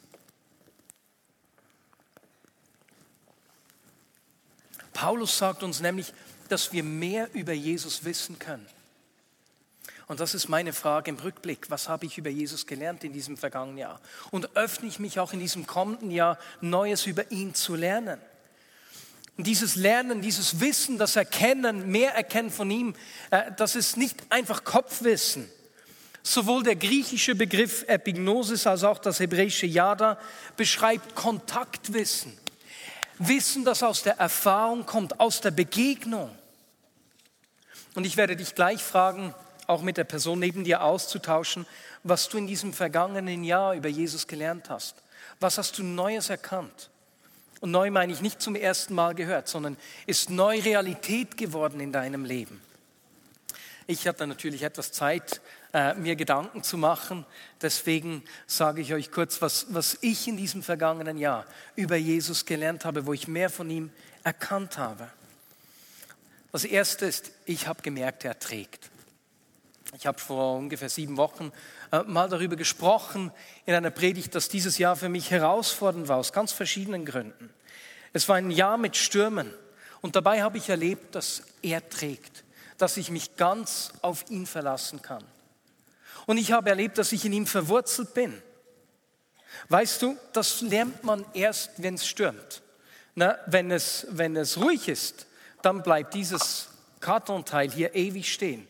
Paulus 4.92 5.38
sagt 5.38 5.62
uns 5.62 5.80
nämlich, 5.80 6.12
dass 6.48 6.72
wir 6.72 6.82
mehr 6.82 7.32
über 7.34 7.52
Jesus 7.52 8.04
wissen 8.04 8.38
können. 8.38 8.66
Und 10.06 10.20
das 10.20 10.34
ist 10.34 10.48
meine 10.48 10.72
Frage 10.72 11.10
im 11.10 11.16
Rückblick. 11.16 11.70
Was 11.70 11.88
habe 11.88 12.06
ich 12.06 12.18
über 12.18 12.30
Jesus 12.30 12.66
gelernt 12.66 13.04
in 13.04 13.12
diesem 13.12 13.36
vergangenen 13.36 13.78
Jahr? 13.78 14.00
Und 14.30 14.56
öffne 14.56 14.88
ich 14.88 14.98
mich 14.98 15.18
auch 15.18 15.32
in 15.32 15.40
diesem 15.40 15.66
kommenden 15.66 16.10
Jahr, 16.10 16.38
Neues 16.60 17.06
über 17.06 17.30
ihn 17.30 17.54
zu 17.54 17.74
lernen? 17.74 18.20
Und 19.36 19.46
dieses 19.46 19.76
Lernen, 19.76 20.20
dieses 20.20 20.60
Wissen, 20.60 20.98
das 20.98 21.16
Erkennen, 21.16 21.90
mehr 21.90 22.14
Erkennen 22.14 22.50
von 22.50 22.70
ihm, 22.70 22.94
äh, 23.30 23.50
das 23.56 23.74
ist 23.74 23.96
nicht 23.96 24.16
einfach 24.28 24.62
Kopfwissen. 24.62 25.48
Sowohl 26.22 26.62
der 26.62 26.76
griechische 26.76 27.34
Begriff 27.34 27.84
Epignosis 27.86 28.66
als 28.66 28.84
auch 28.84 28.98
das 28.98 29.20
hebräische 29.20 29.66
Yada 29.66 30.18
beschreibt 30.56 31.14
Kontaktwissen. 31.14 32.38
Wissen, 33.18 33.64
das 33.64 33.82
aus 33.82 34.02
der 34.02 34.18
Erfahrung 34.18 34.86
kommt, 34.86 35.20
aus 35.20 35.40
der 35.40 35.50
Begegnung. 35.50 36.30
Und 37.94 38.06
ich 38.06 38.16
werde 38.16 38.36
dich 38.36 38.54
gleich 38.54 38.82
fragen, 38.82 39.34
auch 39.66 39.82
mit 39.82 39.96
der 39.96 40.04
Person 40.04 40.38
neben 40.38 40.64
dir 40.64 40.82
auszutauschen, 40.82 41.66
was 42.02 42.28
du 42.28 42.38
in 42.38 42.46
diesem 42.46 42.72
vergangenen 42.72 43.44
Jahr 43.44 43.74
über 43.74 43.88
Jesus 43.88 44.26
gelernt 44.26 44.70
hast. 44.70 44.96
Was 45.40 45.58
hast 45.58 45.78
du 45.78 45.82
Neues 45.82 46.30
erkannt? 46.30 46.90
Und 47.60 47.70
neu 47.70 47.90
meine 47.90 48.12
ich 48.12 48.20
nicht 48.20 48.42
zum 48.42 48.56
ersten 48.56 48.94
Mal 48.94 49.14
gehört, 49.14 49.48
sondern 49.48 49.76
ist 50.06 50.30
neu 50.30 50.60
Realität 50.60 51.36
geworden 51.36 51.80
in 51.80 51.92
deinem 51.92 52.24
Leben. 52.24 52.60
Ich 53.86 54.06
hatte 54.06 54.26
natürlich 54.26 54.62
etwas 54.62 54.92
Zeit, 54.92 55.40
äh, 55.74 55.94
mir 55.94 56.16
Gedanken 56.16 56.62
zu 56.62 56.78
machen. 56.78 57.26
Deswegen 57.60 58.22
sage 58.46 58.80
ich 58.80 58.94
euch 58.94 59.10
kurz, 59.10 59.42
was, 59.42 59.66
was 59.70 59.98
ich 60.00 60.26
in 60.26 60.36
diesem 60.36 60.62
vergangenen 60.62 61.18
Jahr 61.18 61.44
über 61.76 61.96
Jesus 61.96 62.46
gelernt 62.46 62.84
habe, 62.84 63.06
wo 63.06 63.12
ich 63.12 63.28
mehr 63.28 63.50
von 63.50 63.68
ihm 63.68 63.90
erkannt 64.22 64.78
habe. 64.78 65.10
Das 66.52 66.64
Erste 66.64 67.06
ist, 67.06 67.32
ich 67.44 67.66
habe 67.66 67.82
gemerkt, 67.82 68.24
er 68.24 68.38
trägt. 68.38 68.90
Ich 69.96 70.06
habe 70.06 70.18
vor 70.18 70.56
ungefähr 70.56 70.88
sieben 70.88 71.16
Wochen 71.16 71.52
äh, 71.92 72.02
mal 72.02 72.28
darüber 72.28 72.56
gesprochen 72.56 73.30
in 73.64 73.74
einer 73.74 73.90
Predigt, 73.90 74.34
dass 74.34 74.48
dieses 74.48 74.76
Jahr 74.76 74.96
für 74.96 75.08
mich 75.08 75.30
herausfordernd 75.30 76.08
war, 76.08 76.16
aus 76.16 76.32
ganz 76.32 76.50
verschiedenen 76.50 77.04
Gründen. 77.04 77.50
Es 78.12 78.28
war 78.28 78.36
ein 78.36 78.50
Jahr 78.50 78.76
mit 78.76 78.96
Stürmen 78.96 79.52
und 80.00 80.16
dabei 80.16 80.42
habe 80.42 80.58
ich 80.58 80.68
erlebt, 80.68 81.14
dass 81.14 81.44
er 81.62 81.88
trägt, 81.88 82.42
dass 82.76 82.96
ich 82.96 83.10
mich 83.10 83.36
ganz 83.36 83.92
auf 84.02 84.28
ihn 84.30 84.46
verlassen 84.46 85.00
kann. 85.00 85.22
Und 86.26 86.38
ich 86.38 86.50
habe 86.50 86.70
erlebt, 86.70 86.98
dass 86.98 87.12
ich 87.12 87.24
in 87.24 87.32
ihm 87.32 87.46
verwurzelt 87.46 88.14
bin. 88.14 88.42
Weißt 89.68 90.02
du, 90.02 90.16
das 90.32 90.60
lernt 90.60 91.04
man 91.04 91.24
erst, 91.34 91.70
wenn 91.76 91.94
es 91.94 92.06
stürmt. 92.06 92.62
Na, 93.14 93.38
wenn, 93.46 93.70
es, 93.70 94.08
wenn 94.10 94.34
es 94.34 94.58
ruhig 94.58 94.88
ist, 94.88 95.26
dann 95.62 95.84
bleibt 95.84 96.14
dieses 96.14 96.68
Kartonteil 96.98 97.70
hier 97.70 97.94
ewig 97.94 98.32
stehen. 98.32 98.66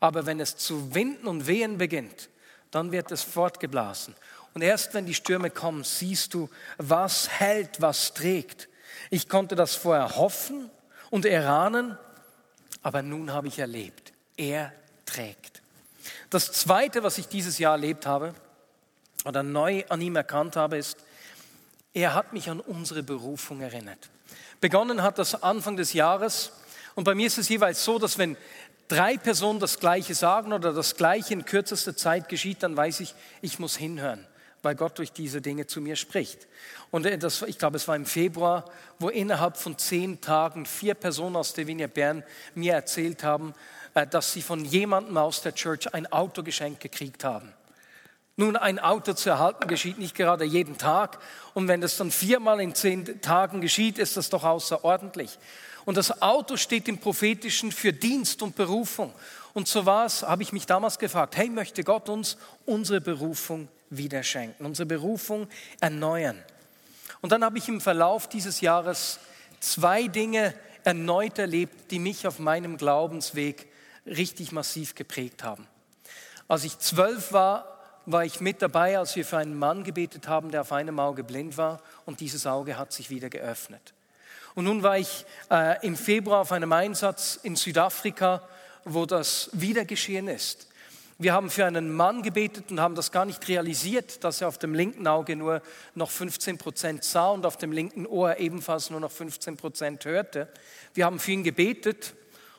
Aber 0.00 0.26
wenn 0.26 0.40
es 0.40 0.56
zu 0.56 0.94
winden 0.94 1.26
und 1.26 1.46
wehen 1.46 1.78
beginnt, 1.78 2.28
dann 2.70 2.92
wird 2.92 3.10
es 3.10 3.22
fortgeblasen. 3.22 4.14
Und 4.54 4.62
erst 4.62 4.94
wenn 4.94 5.06
die 5.06 5.14
Stürme 5.14 5.50
kommen, 5.50 5.84
siehst 5.84 6.34
du, 6.34 6.48
was 6.78 7.28
hält, 7.28 7.80
was 7.80 8.14
trägt. 8.14 8.68
Ich 9.10 9.28
konnte 9.28 9.54
das 9.54 9.74
vorher 9.74 10.16
hoffen 10.16 10.70
und 11.10 11.24
erahnen, 11.24 11.96
aber 12.82 13.02
nun 13.02 13.32
habe 13.32 13.48
ich 13.48 13.58
erlebt, 13.58 14.12
er 14.36 14.72
trägt. 15.06 15.62
Das 16.30 16.52
Zweite, 16.52 17.02
was 17.02 17.18
ich 17.18 17.28
dieses 17.28 17.58
Jahr 17.58 17.72
erlebt 17.72 18.06
habe 18.06 18.34
oder 19.24 19.42
neu 19.42 19.84
an 19.88 20.00
ihm 20.00 20.16
erkannt 20.16 20.56
habe, 20.56 20.76
ist, 20.76 20.98
er 21.94 22.14
hat 22.14 22.32
mich 22.32 22.50
an 22.50 22.60
unsere 22.60 23.02
Berufung 23.02 23.60
erinnert. 23.60 24.10
Begonnen 24.60 25.02
hat 25.02 25.18
das 25.18 25.42
Anfang 25.42 25.76
des 25.76 25.92
Jahres 25.92 26.52
und 26.94 27.04
bei 27.04 27.14
mir 27.14 27.26
ist 27.26 27.38
es 27.38 27.48
jeweils 27.48 27.84
so, 27.84 27.98
dass 27.98 28.18
wenn 28.18 28.36
drei 28.88 29.16
Personen 29.18 29.60
das 29.60 29.78
Gleiche 29.78 30.14
sagen 30.14 30.52
oder 30.52 30.72
das 30.72 30.96
Gleiche 30.96 31.34
in 31.34 31.44
kürzester 31.44 31.96
Zeit 31.96 32.28
geschieht, 32.28 32.62
dann 32.62 32.76
weiß 32.76 33.00
ich, 33.00 33.14
ich 33.42 33.58
muss 33.58 33.76
hinhören, 33.76 34.26
weil 34.62 34.74
Gott 34.74 34.98
durch 34.98 35.12
diese 35.12 35.40
Dinge 35.40 35.66
zu 35.66 35.80
mir 35.80 35.96
spricht. 35.96 36.48
Und 36.90 37.06
äh, 37.06 37.18
das, 37.18 37.42
ich 37.42 37.58
glaube, 37.58 37.76
es 37.76 37.86
war 37.86 37.96
im 37.96 38.06
Februar, 38.06 38.64
wo 38.98 39.10
innerhalb 39.10 39.56
von 39.56 39.78
zehn 39.78 40.20
Tagen 40.20 40.66
vier 40.66 40.94
Personen 40.94 41.36
aus 41.36 41.52
der 41.52 41.66
Vinia 41.66 41.86
Bern 41.86 42.24
mir 42.54 42.74
erzählt 42.74 43.22
haben, 43.22 43.54
äh, 43.94 44.06
dass 44.06 44.32
sie 44.32 44.42
von 44.42 44.64
jemandem 44.64 45.16
aus 45.18 45.42
der 45.42 45.54
Church 45.54 45.92
ein 45.94 46.10
Auto 46.10 46.42
geschenkt 46.42 46.80
gekriegt 46.80 47.24
haben. 47.24 47.52
Nun, 48.40 48.56
ein 48.56 48.78
Auto 48.78 49.14
zu 49.14 49.30
erhalten 49.30 49.66
geschieht 49.66 49.98
nicht 49.98 50.14
gerade 50.14 50.44
jeden 50.44 50.78
Tag. 50.78 51.18
Und 51.54 51.66
wenn 51.66 51.80
das 51.80 51.96
dann 51.96 52.12
viermal 52.12 52.60
in 52.60 52.72
zehn 52.72 53.20
Tagen 53.20 53.60
geschieht, 53.60 53.98
ist 53.98 54.16
das 54.16 54.30
doch 54.30 54.44
außerordentlich. 54.44 55.40
Und 55.88 55.96
das 55.96 56.20
Auto 56.20 56.58
steht 56.58 56.86
im 56.86 56.98
Prophetischen 56.98 57.72
für 57.72 57.94
Dienst 57.94 58.42
und 58.42 58.54
Berufung. 58.54 59.10
Und 59.54 59.68
so 59.68 59.86
war 59.86 60.04
es, 60.04 60.22
habe 60.22 60.42
ich 60.42 60.52
mich 60.52 60.66
damals 60.66 60.98
gefragt, 60.98 61.34
hey, 61.38 61.48
möchte 61.48 61.82
Gott 61.82 62.10
uns 62.10 62.36
unsere 62.66 63.00
Berufung 63.00 63.68
wieder 63.88 64.22
schenken, 64.22 64.66
unsere 64.66 64.84
Berufung 64.84 65.48
erneuern. 65.80 66.44
Und 67.22 67.32
dann 67.32 67.42
habe 67.42 67.56
ich 67.56 67.68
im 67.68 67.80
Verlauf 67.80 68.28
dieses 68.28 68.60
Jahres 68.60 69.18
zwei 69.60 70.08
Dinge 70.08 70.52
erneut 70.84 71.38
erlebt, 71.38 71.90
die 71.90 72.00
mich 72.00 72.26
auf 72.26 72.38
meinem 72.38 72.76
Glaubensweg 72.76 73.66
richtig 74.04 74.52
massiv 74.52 74.94
geprägt 74.94 75.42
haben. 75.42 75.66
Als 76.48 76.64
ich 76.64 76.78
zwölf 76.80 77.32
war, 77.32 77.78
war 78.04 78.26
ich 78.26 78.40
mit 78.40 78.60
dabei, 78.60 78.98
als 78.98 79.16
wir 79.16 79.24
für 79.24 79.38
einen 79.38 79.58
Mann 79.58 79.84
gebetet 79.84 80.28
haben, 80.28 80.50
der 80.50 80.60
auf 80.60 80.72
einem 80.72 81.00
Auge 81.00 81.24
blind 81.24 81.56
war 81.56 81.80
und 82.04 82.20
dieses 82.20 82.46
Auge 82.46 82.76
hat 82.76 82.92
sich 82.92 83.08
wieder 83.08 83.30
geöffnet. 83.30 83.94
Und 84.54 84.64
nun 84.64 84.82
war 84.82 84.98
ich 84.98 85.24
äh, 85.50 85.84
im 85.86 85.96
Februar 85.96 86.40
auf 86.40 86.52
einem 86.52 86.72
Einsatz 86.72 87.38
in 87.42 87.56
Südafrika, 87.56 88.42
wo 88.84 89.06
das 89.06 89.50
wieder 89.52 89.84
geschehen 89.84 90.28
ist. 90.28 90.68
Wir 91.20 91.32
haben 91.32 91.50
für 91.50 91.66
einen 91.66 91.92
Mann 91.92 92.22
gebetet 92.22 92.70
und 92.70 92.78
haben 92.78 92.94
das 92.94 93.10
gar 93.10 93.24
nicht 93.24 93.48
realisiert, 93.48 94.22
dass 94.22 94.40
er 94.40 94.46
auf 94.46 94.58
dem 94.58 94.72
linken 94.72 95.08
Auge 95.08 95.34
nur 95.34 95.62
noch 95.96 96.10
15 96.10 96.58
Prozent 96.58 97.02
sah 97.02 97.30
und 97.30 97.44
auf 97.44 97.56
dem 97.56 97.72
linken 97.72 98.06
Ohr 98.06 98.38
ebenfalls 98.38 98.90
nur 98.90 99.00
noch 99.00 99.10
15 99.10 99.56
Prozent 99.56 100.04
hörte. 100.04 100.46
Wir 100.94 101.06
haben 101.06 101.18
für 101.18 101.32
ihn 101.32 101.42
gebetet 101.42 102.14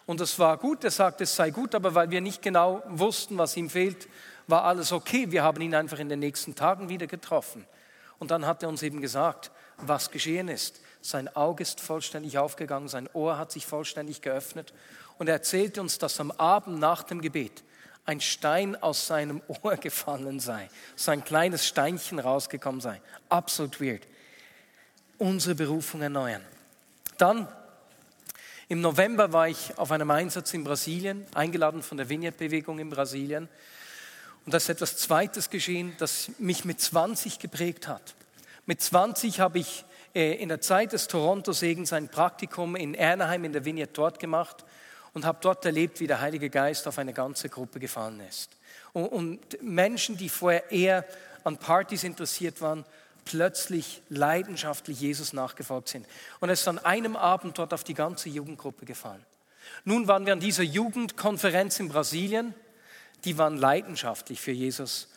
und 0.05 0.19
es 0.19 0.39
war 0.39 0.57
gut. 0.57 0.83
Er 0.83 0.91
sagte, 0.91 1.23
es 1.23 1.37
sei 1.37 1.51
gut, 1.51 1.73
aber 1.73 1.95
weil 1.95 2.11
wir 2.11 2.19
nicht 2.19 2.41
genau 2.41 2.83
wussten, 2.89 3.37
was 3.37 3.55
ihm 3.55 3.69
fehlt, 3.69 4.09
war 4.47 4.65
alles 4.65 4.91
okay. 4.91 5.31
Wir 5.31 5.43
haben 5.43 5.61
ihn 5.61 5.73
einfach 5.73 5.99
in 5.99 6.09
den 6.09 6.19
nächsten 6.19 6.53
Tagen 6.53 6.89
wieder 6.89 7.07
getroffen. 7.07 7.65
Und 8.17 8.31
dann 8.31 8.45
hat 8.45 8.61
er 8.61 8.67
uns 8.67 8.83
eben 8.83 8.99
gesagt, 8.99 9.51
was 9.77 10.11
geschehen 10.11 10.49
ist. 10.49 10.81
Sein 11.01 11.33
Auge 11.35 11.63
ist 11.63 11.79
vollständig 11.79 12.37
aufgegangen, 12.37 12.87
sein 12.87 13.09
Ohr 13.13 13.37
hat 13.37 13.51
sich 13.51 13.65
vollständig 13.65 14.21
geöffnet. 14.21 14.73
Und 15.17 15.27
er 15.27 15.35
erzählte 15.35 15.81
uns, 15.81 15.97
dass 15.97 16.19
am 16.19 16.31
Abend 16.31 16.79
nach 16.79 17.03
dem 17.03 17.21
Gebet 17.21 17.63
ein 18.05 18.21
Stein 18.21 18.81
aus 18.81 19.07
seinem 19.07 19.41
Ohr 19.47 19.77
gefallen 19.77 20.39
sei, 20.39 20.69
so 20.95 21.11
ein 21.11 21.23
kleines 21.23 21.67
Steinchen 21.67 22.19
rausgekommen 22.19 22.81
sei. 22.81 23.01
Absolut 23.29 23.79
weird. 23.79 24.07
unsere 25.17 25.55
Berufung 25.55 26.01
erneuern. 26.01 26.41
Dann 27.17 27.47
im 28.69 28.81
November 28.81 29.33
war 29.33 29.47
ich 29.47 29.77
auf 29.77 29.91
einem 29.91 30.11
Einsatz 30.11 30.53
in 30.53 30.63
Brasilien, 30.63 31.25
eingeladen 31.33 31.81
von 31.81 31.97
der 31.97 32.07
Vineyard-Bewegung 32.07 32.79
in 32.79 32.89
Brasilien. 32.89 33.49
Und 34.45 34.53
da 34.53 34.57
ist 34.57 34.69
etwas 34.69 34.95
Zweites 34.95 35.49
geschehen, 35.49 35.95
das 35.97 36.31
mich 36.37 36.65
mit 36.65 36.79
20 36.79 37.39
geprägt 37.39 37.87
hat. 37.87 38.15
Mit 38.65 38.81
20 38.81 39.39
habe 39.39 39.59
ich 39.59 39.85
in 40.19 40.49
der 40.49 40.61
Zeit 40.61 40.93
des 40.93 41.07
Toronto-Segens 41.07 41.93
ein 41.93 42.09
Praktikum 42.09 42.75
in 42.75 42.93
Ernaheim 42.93 43.45
in 43.45 43.53
der 43.53 43.65
Vineyard 43.65 43.97
dort 43.97 44.19
gemacht 44.19 44.65
und 45.13 45.25
habe 45.25 45.39
dort 45.41 45.65
erlebt, 45.65 45.99
wie 45.99 46.07
der 46.07 46.21
Heilige 46.21 46.49
Geist 46.49 46.87
auf 46.87 46.97
eine 46.97 47.13
ganze 47.13 47.49
Gruppe 47.49 47.79
gefallen 47.79 48.21
ist. 48.27 48.51
Und, 48.93 49.07
und 49.07 49.63
Menschen, 49.63 50.17
die 50.17 50.29
vorher 50.29 50.71
eher 50.71 51.05
an 51.43 51.57
Partys 51.57 52.03
interessiert 52.03 52.61
waren, 52.61 52.85
plötzlich 53.25 54.01
leidenschaftlich 54.09 54.99
Jesus 54.99 55.33
nachgefolgt 55.33 55.89
sind. 55.89 56.07
Und 56.39 56.49
es 56.49 56.61
ist 56.61 56.67
an 56.67 56.79
einem 56.79 57.15
Abend 57.15 57.57
dort 57.57 57.73
auf 57.73 57.83
die 57.83 57.93
ganze 57.93 58.29
Jugendgruppe 58.29 58.85
gefallen. 58.85 59.23
Nun 59.85 60.07
waren 60.07 60.25
wir 60.25 60.33
an 60.33 60.39
dieser 60.39 60.63
Jugendkonferenz 60.63 61.79
in 61.79 61.89
Brasilien, 61.89 62.53
die 63.25 63.37
waren 63.37 63.57
leidenschaftlich 63.57 64.41
für 64.41 64.51
Jesus. 64.51 65.09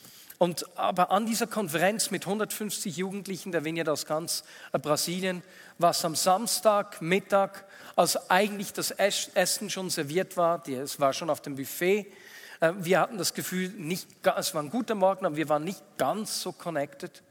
Und 0.42 0.66
aber 0.76 1.12
an 1.12 1.24
dieser 1.24 1.46
Konferenz 1.46 2.10
mit 2.10 2.26
150 2.26 2.96
Jugendlichen 2.96 3.52
der 3.52 3.64
Vineyard 3.64 3.88
aus 3.88 4.06
ganz 4.06 4.42
äh, 4.72 4.78
Brasilien 4.80 5.40
war 5.78 5.92
es 5.92 6.04
am 6.04 6.16
Samstag 6.16 7.00
Mittag, 7.00 7.64
als 7.94 8.28
eigentlich 8.28 8.72
das 8.72 8.90
Essen 8.90 9.70
schon 9.70 9.88
serviert 9.88 10.36
war, 10.36 10.66
es 10.66 10.98
war 10.98 11.12
schon 11.12 11.30
auf 11.30 11.42
dem 11.42 11.54
Buffet. 11.54 12.12
Äh, 12.58 12.72
wir 12.76 12.98
hatten 12.98 13.18
das 13.18 13.34
Gefühl, 13.34 13.68
nicht, 13.68 14.08
es 14.36 14.52
war 14.52 14.64
ein 14.64 14.70
guter 14.70 14.96
Morgen, 14.96 15.26
aber 15.26 15.36
wir 15.36 15.48
waren 15.48 15.62
nicht 15.62 15.80
ganz 15.96 16.40
so 16.40 16.50
connected. 16.50 17.22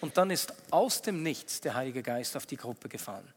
Und 0.00 0.16
dann 0.16 0.32
ist 0.32 0.52
aus 0.72 1.02
dem 1.02 1.22
Nichts 1.22 1.60
der 1.60 1.74
Heilige 1.74 2.02
Geist 2.02 2.36
auf 2.36 2.46
die 2.46 2.56
Gruppe 2.56 2.88
gefallen. 2.88 3.32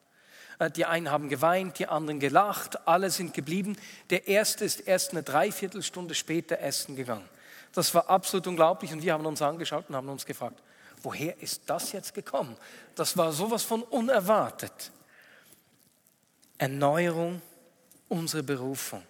Äh, 0.57 0.71
die 0.71 0.85
einen 0.85 1.11
haben 1.11 1.29
geweint, 1.29 1.77
die 1.77 1.85
anderen 1.85 2.19
gelacht, 2.19 2.87
alle 2.87 3.11
sind 3.11 3.35
geblieben. 3.35 3.77
Der 4.09 4.27
erste 4.27 4.65
ist 4.65 4.79
erst 4.79 5.11
eine 5.11 5.21
Dreiviertelstunde 5.21 6.15
später 6.15 6.57
essen 6.61 6.95
gegangen. 6.95 7.29
Das 7.73 7.93
war 7.93 8.09
absolut 8.09 8.47
unglaublich 8.47 8.91
und 8.91 9.01
wir 9.01 9.13
haben 9.13 9.25
uns 9.25 9.41
angeschaut 9.41 9.85
und 9.89 9.95
haben 9.95 10.09
uns 10.09 10.25
gefragt, 10.25 10.61
woher 11.01 11.39
ist 11.41 11.63
das 11.67 11.91
jetzt 11.91 12.13
gekommen? 12.13 12.55
Das 12.95 13.15
war 13.15 13.31
sowas 13.31 13.63
von 13.63 13.83
unerwartet. 13.83 14.91
Erneuerung 16.57 17.41
unserer 18.09 18.43
Berufung. 18.43 19.03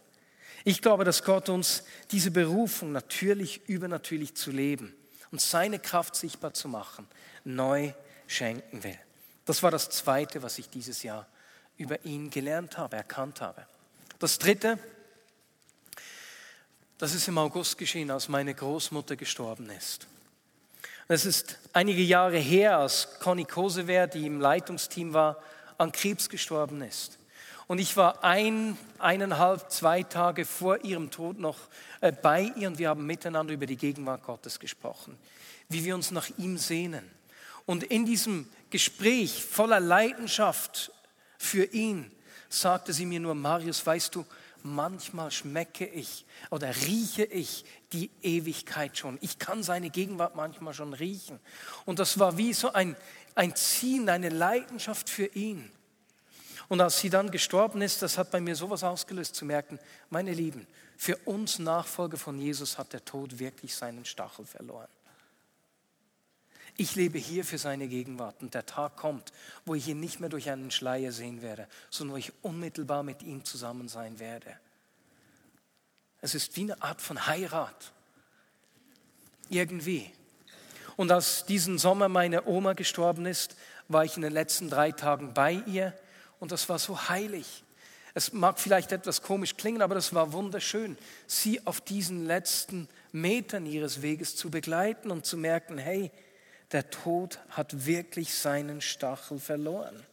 Ich 0.65 0.81
glaube, 0.81 1.03
dass 1.03 1.23
Gott 1.23 1.49
uns 1.49 1.83
diese 2.11 2.31
Berufung 2.31 2.91
natürlich, 2.91 3.67
übernatürlich 3.67 4.35
zu 4.35 4.51
leben 4.51 4.93
und 5.31 5.41
seine 5.41 5.79
Kraft 5.79 6.15
sichtbar 6.15 6.53
zu 6.53 6.67
machen, 6.67 7.07
neu 7.43 7.93
schenken 8.27 8.83
will. 8.83 8.99
Das 9.45 9.63
war 9.63 9.71
das 9.71 9.89
Zweite, 9.89 10.43
was 10.43 10.59
ich 10.59 10.69
dieses 10.69 11.01
Jahr 11.01 11.25
über 11.77 12.05
ihn 12.05 12.29
gelernt 12.29 12.77
habe, 12.77 12.97
erkannt 12.97 13.41
habe. 13.41 13.65
Das 14.19 14.37
Dritte, 14.37 14.77
das 16.99 17.15
ist 17.15 17.27
im 17.27 17.39
August 17.39 17.77
geschehen, 17.77 18.11
als 18.11 18.29
meine 18.29 18.53
Großmutter 18.53 19.15
gestorben 19.15 19.69
ist. 19.71 20.05
Es 21.07 21.25
ist 21.25 21.57
einige 21.73 22.03
Jahre 22.03 22.37
her, 22.37 22.77
als 22.77 23.19
Conny 23.19 23.45
Kosewer, 23.45 24.05
die 24.05 24.27
im 24.27 24.39
Leitungsteam 24.39 25.13
war, 25.13 25.41
an 25.79 25.91
Krebs 25.91 26.29
gestorben 26.29 26.83
ist. 26.83 27.17
Und 27.65 27.79
ich 27.79 27.97
war 27.97 28.23
ein, 28.23 28.77
eineinhalb, 28.99 29.71
zwei 29.71 30.03
Tage 30.03 30.45
vor 30.45 30.83
ihrem 30.83 31.09
Tod 31.09 31.39
noch 31.39 31.57
äh, 32.01 32.11
bei 32.11 32.51
ihr 32.55 32.67
und 32.67 32.77
wir 32.77 32.89
haben 32.89 33.05
miteinander 33.07 33.53
über 33.53 33.65
die 33.65 33.77
Gegenwart 33.77 34.23
Gottes 34.23 34.59
gesprochen, 34.59 35.17
wie 35.69 35.83
wir 35.85 35.95
uns 35.95 36.11
nach 36.11 36.29
ihm 36.37 36.59
sehnen 36.59 37.09
und 37.69 37.83
in 37.83 38.03
diesem 38.03 38.49
Gespräch 38.71 39.45
voller 39.45 39.79
Leidenschaft 39.79 40.91
für 41.37 41.65
ihn 41.65 42.11
sagte 42.49 42.93
sie 42.93 43.05
mir 43.05 43.19
nur, 43.19 43.35
Marius, 43.35 43.85
weißt 43.85 44.15
du, 44.15 44.25
manchmal 44.63 45.31
schmecke 45.31 45.85
ich 45.85 46.25
oder 46.49 46.75
rieche 46.75 47.23
ich 47.23 47.65
die 47.93 48.09
Ewigkeit 48.21 48.97
schon. 48.97 49.17
Ich 49.21 49.39
kann 49.39 49.63
seine 49.63 49.89
Gegenwart 49.89 50.35
manchmal 50.35 50.73
schon 50.73 50.93
riechen. 50.93 51.39
Und 51.85 51.99
das 51.99 52.19
war 52.19 52.37
wie 52.37 52.53
so 52.53 52.73
ein, 52.73 52.95
ein 53.35 53.55
Ziehen, 53.55 54.09
eine 54.09 54.29
Leidenschaft 54.29 55.09
für 55.09 55.25
ihn. 55.25 55.71
Und 56.67 56.81
als 56.81 56.99
sie 56.99 57.09
dann 57.09 57.31
gestorben 57.31 57.81
ist, 57.81 58.01
das 58.01 58.17
hat 58.17 58.31
bei 58.31 58.39
mir 58.39 58.55
sowas 58.55 58.83
ausgelöst, 58.83 59.35
zu 59.35 59.45
merken, 59.45 59.79
meine 60.09 60.33
Lieben, 60.33 60.67
für 60.97 61.15
uns 61.25 61.59
Nachfolger 61.59 62.17
von 62.17 62.37
Jesus 62.37 62.77
hat 62.77 62.93
der 62.93 63.03
Tod 63.03 63.39
wirklich 63.39 63.73
seinen 63.73 64.05
Stachel 64.05 64.45
verloren. 64.45 64.87
Ich 66.79 66.95
lebe 66.95 67.17
hier 67.17 67.43
für 67.43 67.57
seine 67.57 67.89
Gegenwart 67.89 68.41
und 68.41 68.53
der 68.53 68.65
Tag 68.65 68.95
kommt, 68.95 69.33
wo 69.65 69.75
ich 69.75 69.89
ihn 69.89 69.99
nicht 69.99 70.21
mehr 70.21 70.29
durch 70.29 70.49
einen 70.49 70.71
Schleier 70.71 71.11
sehen 71.11 71.41
werde, 71.41 71.67
sondern 71.89 72.13
wo 72.13 72.17
ich 72.17 72.31
unmittelbar 72.41 73.03
mit 73.03 73.21
ihm 73.21 73.43
zusammen 73.43 73.89
sein 73.89 74.17
werde. 74.17 74.57
Es 76.21 76.35
ist 76.35 76.55
wie 76.55 76.61
eine 76.61 76.81
Art 76.81 77.01
von 77.01 77.27
Heirat. 77.27 77.91
Irgendwie. 79.49 80.09
Und 80.95 81.11
als 81.11 81.45
diesen 81.45 81.77
Sommer 81.77 82.07
meine 82.07 82.45
Oma 82.47 82.71
gestorben 82.71 83.25
ist, 83.25 83.57
war 83.89 84.05
ich 84.05 84.15
in 84.15 84.21
den 84.21 84.31
letzten 84.31 84.69
drei 84.69 84.93
Tagen 84.93 85.33
bei 85.33 85.61
ihr 85.65 85.93
und 86.39 86.53
das 86.53 86.69
war 86.69 86.79
so 86.79 87.09
heilig. 87.09 87.65
Es 88.13 88.31
mag 88.31 88.57
vielleicht 88.57 88.93
etwas 88.93 89.21
komisch 89.21 89.57
klingen, 89.57 89.81
aber 89.81 89.95
das 89.95 90.13
war 90.13 90.31
wunderschön, 90.31 90.97
sie 91.27 91.67
auf 91.67 91.81
diesen 91.81 92.25
letzten 92.25 92.87
Metern 93.11 93.65
ihres 93.65 94.01
Weges 94.01 94.37
zu 94.37 94.49
begleiten 94.49 95.11
und 95.11 95.25
zu 95.25 95.35
merken, 95.35 95.77
hey, 95.77 96.09
der 96.71 96.89
Tod 96.89 97.39
hat 97.49 97.85
wirklich 97.85 98.33
seinen 98.33 98.81
Stachel 98.81 99.39
verloren. 99.39 100.05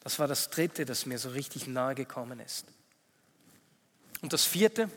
Das 0.00 0.18
war 0.18 0.28
das 0.28 0.50
Dritte, 0.50 0.84
das 0.84 1.06
mir 1.06 1.18
so 1.18 1.30
richtig 1.30 1.66
nahe 1.66 1.94
gekommen 1.94 2.40
ist. 2.40 2.66
Und 4.22 4.32
das 4.32 4.44
Vierte 4.44 4.88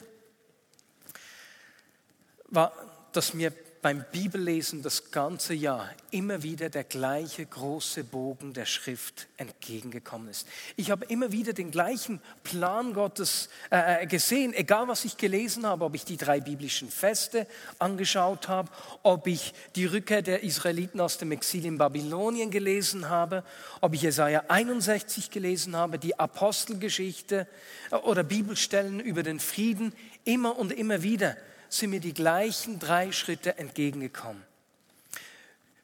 war, 2.46 2.72
dass 3.12 3.34
mir 3.34 3.54
beim 3.82 4.04
Bibellesen 4.12 4.82
das 4.82 5.12
ganze 5.12 5.54
Jahr 5.54 5.90
immer 6.12 6.44
wieder 6.44 6.70
der 6.70 6.84
gleiche 6.84 7.46
große 7.46 8.04
Bogen 8.04 8.54
der 8.54 8.66
Schrift 8.66 9.28
entgegengekommen 9.38 10.28
ist. 10.28 10.48
Ich 10.76 10.92
habe 10.92 11.06
immer 11.06 11.32
wieder 11.32 11.54
den 11.54 11.72
gleichen 11.72 12.22
Plan 12.44 12.94
Gottes 12.94 13.50
äh, 13.72 14.04
äh, 14.04 14.06
gesehen, 14.06 14.54
egal 14.54 14.88
was 14.88 15.06
ich 15.06 15.18
gelesen 15.18 15.66
habe, 15.66 15.86
ob 15.86 15.96
ich 15.96 16.04
die 16.04 16.18
drei 16.18 16.42
biblischen 16.42 16.90
Feste 16.90 17.48
angeschaut 17.78 18.50
habe, 18.50 18.70
ob 19.04 19.28
ich 19.28 19.54
die 19.76 19.86
Rückkehr 19.86 20.22
der 20.22 20.44
Israeliten 20.44 21.00
aus 21.00 21.18
dem 21.18 21.32
Exil 21.32 21.66
in 21.66 21.78
Babylonien 21.78 22.52
gelesen 22.52 23.10
habe, 23.10 23.44
ob 23.80 23.94
ich 23.94 24.02
Jesaja 24.02 24.44
61 24.50 25.32
gelesen 25.32 25.76
habe, 25.76 26.00
die 26.00 26.20
Apostelgeschichte 26.20 27.48
äh, 27.92 27.96
oder 27.96 28.24
Bibelstellen 28.24 29.00
über 29.00 29.24
den 29.24 29.40
Frieden, 29.40 29.94
immer 30.26 30.58
und 30.60 30.74
immer 30.74 31.02
wieder 31.02 31.38
sind 31.70 31.92
mir 31.92 32.00
die 32.00 32.14
gleichen 32.14 32.80
drei 32.80 33.12
Schritte 33.12 33.58
entgegengekommen. 33.58 34.44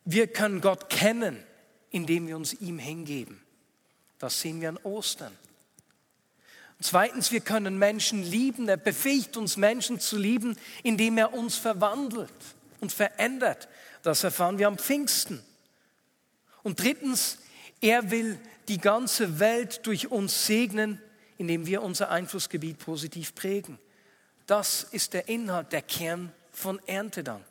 Wir 0.03 0.27
können 0.27 0.61
Gott 0.61 0.89
kennen, 0.89 1.43
indem 1.89 2.27
wir 2.27 2.35
uns 2.35 2.53
ihm 2.53 2.77
hingeben. 2.77 3.41
Das 4.19 4.41
sehen 4.41 4.61
wir 4.61 4.69
an 4.69 4.77
Ostern. 4.83 5.31
zweitens, 6.81 7.31
wir 7.31 7.41
können 7.41 7.77
Menschen 7.77 8.23
lieben. 8.23 8.67
Er 8.67 8.77
befähigt 8.77 9.37
uns, 9.37 9.57
Menschen 9.57 9.99
zu 9.99 10.17
lieben, 10.17 10.57
indem 10.83 11.17
er 11.17 11.33
uns 11.33 11.55
verwandelt 11.55 12.29
und 12.81 12.91
verändert. 12.91 13.67
Das 14.03 14.23
erfahren 14.23 14.59
wir 14.59 14.67
am 14.67 14.77
Pfingsten. 14.77 15.43
Und 16.63 16.79
drittens, 16.79 17.39
er 17.81 18.11
will 18.11 18.39
die 18.67 18.79
ganze 18.79 19.39
Welt 19.39 19.85
durch 19.85 20.11
uns 20.11 20.45
segnen, 20.45 21.01
indem 21.37 21.65
wir 21.65 21.81
unser 21.81 22.09
Einflussgebiet 22.09 22.79
positiv 22.79 23.35
prägen. 23.35 23.77
Das 24.47 24.84
ist 24.84 25.13
der 25.13 25.27
Inhalt, 25.27 25.71
der 25.71 25.81
Kern 25.81 26.31
von 26.51 26.79
Erntedank. 26.88 27.45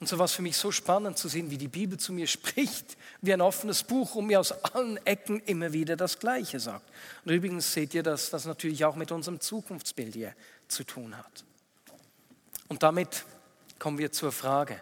Und 0.00 0.08
so 0.08 0.18
war 0.18 0.24
es 0.24 0.32
für 0.32 0.42
mich 0.42 0.56
so 0.56 0.72
spannend 0.72 1.18
zu 1.18 1.28
sehen, 1.28 1.50
wie 1.50 1.58
die 1.58 1.68
Bibel 1.68 1.98
zu 1.98 2.12
mir 2.12 2.26
spricht, 2.26 2.96
wie 3.20 3.32
ein 3.32 3.40
offenes 3.42 3.82
Buch 3.82 4.14
und 4.14 4.26
mir 4.26 4.40
aus 4.40 4.52
allen 4.52 4.96
Ecken 5.06 5.40
immer 5.40 5.72
wieder 5.72 5.96
das 5.96 6.18
Gleiche 6.18 6.58
sagt. 6.58 6.88
Und 7.24 7.32
übrigens 7.32 7.72
seht 7.72 7.94
ihr, 7.94 8.02
dass 8.02 8.30
das 8.30 8.46
natürlich 8.46 8.84
auch 8.84 8.96
mit 8.96 9.12
unserem 9.12 9.40
Zukunftsbild 9.40 10.14
hier 10.14 10.34
zu 10.68 10.84
tun 10.84 11.16
hat. 11.16 11.44
Und 12.68 12.82
damit 12.82 13.24
kommen 13.78 13.98
wir 13.98 14.10
zur 14.12 14.32
Frage, 14.32 14.80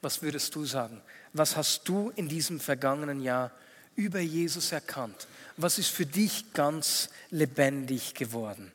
was 0.00 0.22
würdest 0.22 0.54
du 0.54 0.64
sagen? 0.64 1.02
Was 1.32 1.56
hast 1.56 1.88
du 1.88 2.10
in 2.16 2.28
diesem 2.28 2.60
vergangenen 2.60 3.20
Jahr 3.20 3.50
über 3.94 4.20
Jesus 4.20 4.72
erkannt? 4.72 5.26
Was 5.56 5.78
ist 5.78 5.90
für 5.90 6.06
dich 6.06 6.52
ganz 6.52 7.10
lebendig 7.30 8.14
geworden? 8.14 8.72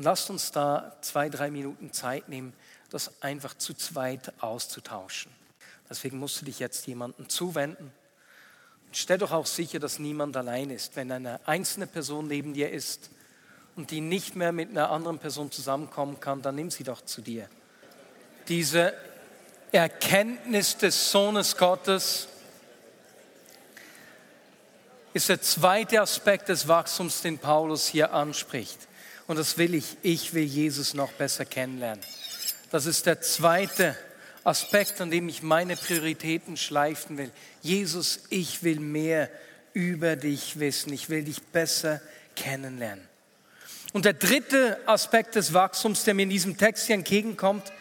Und 0.00 0.04
lasst 0.04 0.30
uns 0.30 0.50
da 0.50 0.96
zwei, 1.02 1.28
drei 1.28 1.50
Minuten 1.50 1.92
Zeit 1.92 2.30
nehmen, 2.30 2.54
das 2.88 3.22
einfach 3.22 3.52
zu 3.52 3.74
zweit 3.74 4.32
auszutauschen. 4.42 5.30
Deswegen 5.90 6.18
musst 6.18 6.40
du 6.40 6.46
dich 6.46 6.58
jetzt 6.58 6.86
jemandem 6.86 7.28
zuwenden. 7.28 7.92
Und 8.86 8.96
stell 8.96 9.18
doch 9.18 9.30
auch 9.30 9.44
sicher, 9.44 9.78
dass 9.78 9.98
niemand 9.98 10.38
allein 10.38 10.70
ist. 10.70 10.96
Wenn 10.96 11.12
eine 11.12 11.46
einzelne 11.46 11.86
Person 11.86 12.28
neben 12.28 12.54
dir 12.54 12.70
ist 12.70 13.10
und 13.76 13.90
die 13.90 14.00
nicht 14.00 14.36
mehr 14.36 14.52
mit 14.52 14.70
einer 14.70 14.90
anderen 14.90 15.18
Person 15.18 15.50
zusammenkommen 15.50 16.18
kann, 16.18 16.40
dann 16.40 16.54
nimm 16.54 16.70
sie 16.70 16.84
doch 16.84 17.02
zu 17.02 17.20
dir. 17.20 17.50
Diese 18.48 18.94
Erkenntnis 19.70 20.78
des 20.78 21.10
Sohnes 21.10 21.58
Gottes, 21.58 22.26
ist 25.12 25.28
der 25.28 25.42
zweite 25.42 26.00
Aspekt 26.00 26.48
des 26.48 26.68
Wachstums, 26.68 27.20
den 27.20 27.38
Paulus 27.38 27.86
hier 27.86 28.14
anspricht. 28.14 28.88
Und 29.30 29.38
das 29.38 29.58
will 29.58 29.76
ich. 29.76 29.96
Ich 30.02 30.34
will 30.34 30.42
Jesus 30.42 30.92
noch 30.92 31.12
besser 31.12 31.44
kennenlernen. 31.44 32.04
Das 32.72 32.84
ist 32.84 33.06
der 33.06 33.20
zweite 33.20 33.96
Aspekt, 34.42 35.00
an 35.00 35.12
dem 35.12 35.28
ich 35.28 35.40
meine 35.40 35.76
Prioritäten 35.76 36.56
schleifen 36.56 37.16
will. 37.16 37.30
Jesus, 37.62 38.24
ich 38.30 38.64
will 38.64 38.80
mehr 38.80 39.30
über 39.72 40.16
dich 40.16 40.58
wissen. 40.58 40.92
Ich 40.92 41.10
will 41.10 41.22
dich 41.22 41.40
besser 41.44 42.00
kennenlernen. 42.34 43.06
Und 43.92 44.04
der 44.04 44.14
dritte 44.14 44.80
Aspekt 44.86 45.36
des 45.36 45.54
Wachstums, 45.54 46.02
der 46.02 46.14
mir 46.14 46.22
in 46.24 46.30
diesem 46.30 46.56
Text 46.56 46.88
hier 46.88 46.96
entgegenkommt, 46.96 47.72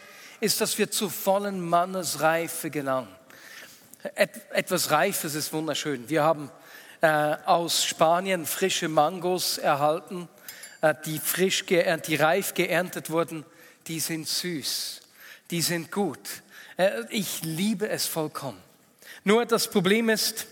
ist, 0.42 0.62
dass 0.62 0.78
wir 0.78 0.92
zur 0.92 1.10
vollen 1.10 1.60
Mannesreife 1.60 2.70
gelangen. 2.70 3.10
Et 4.14 4.30
etwas 4.52 4.92
Reifes 4.92 5.34
ist 5.34 5.52
wunderschön. 5.52 6.10
Wir 6.10 6.22
haben 6.22 6.52
äh, 7.02 7.08
aus 7.08 7.86
Spanien 7.86 8.46
frische 8.46 8.88
Mangos 8.88 9.58
erhalten, 9.58 10.30
die 11.06 11.20
frisch 11.20 11.66
geerntet, 11.66 12.08
die 12.08 12.16
reif 12.16 12.54
geerntet 12.54 13.10
wurden. 13.10 13.46
Die 13.88 14.00
sind 14.00 14.28
süß, 14.28 15.02
die 15.52 15.62
sind 15.62 15.92
gut. 15.92 16.20
Äh, 16.78 17.04
ich 17.10 17.42
liebe 17.44 17.90
es 17.90 18.06
vollkommen. 18.06 18.60
Nur 19.24 19.46
das 19.46 19.70
Problem 19.70 20.10
ist, 20.10 20.48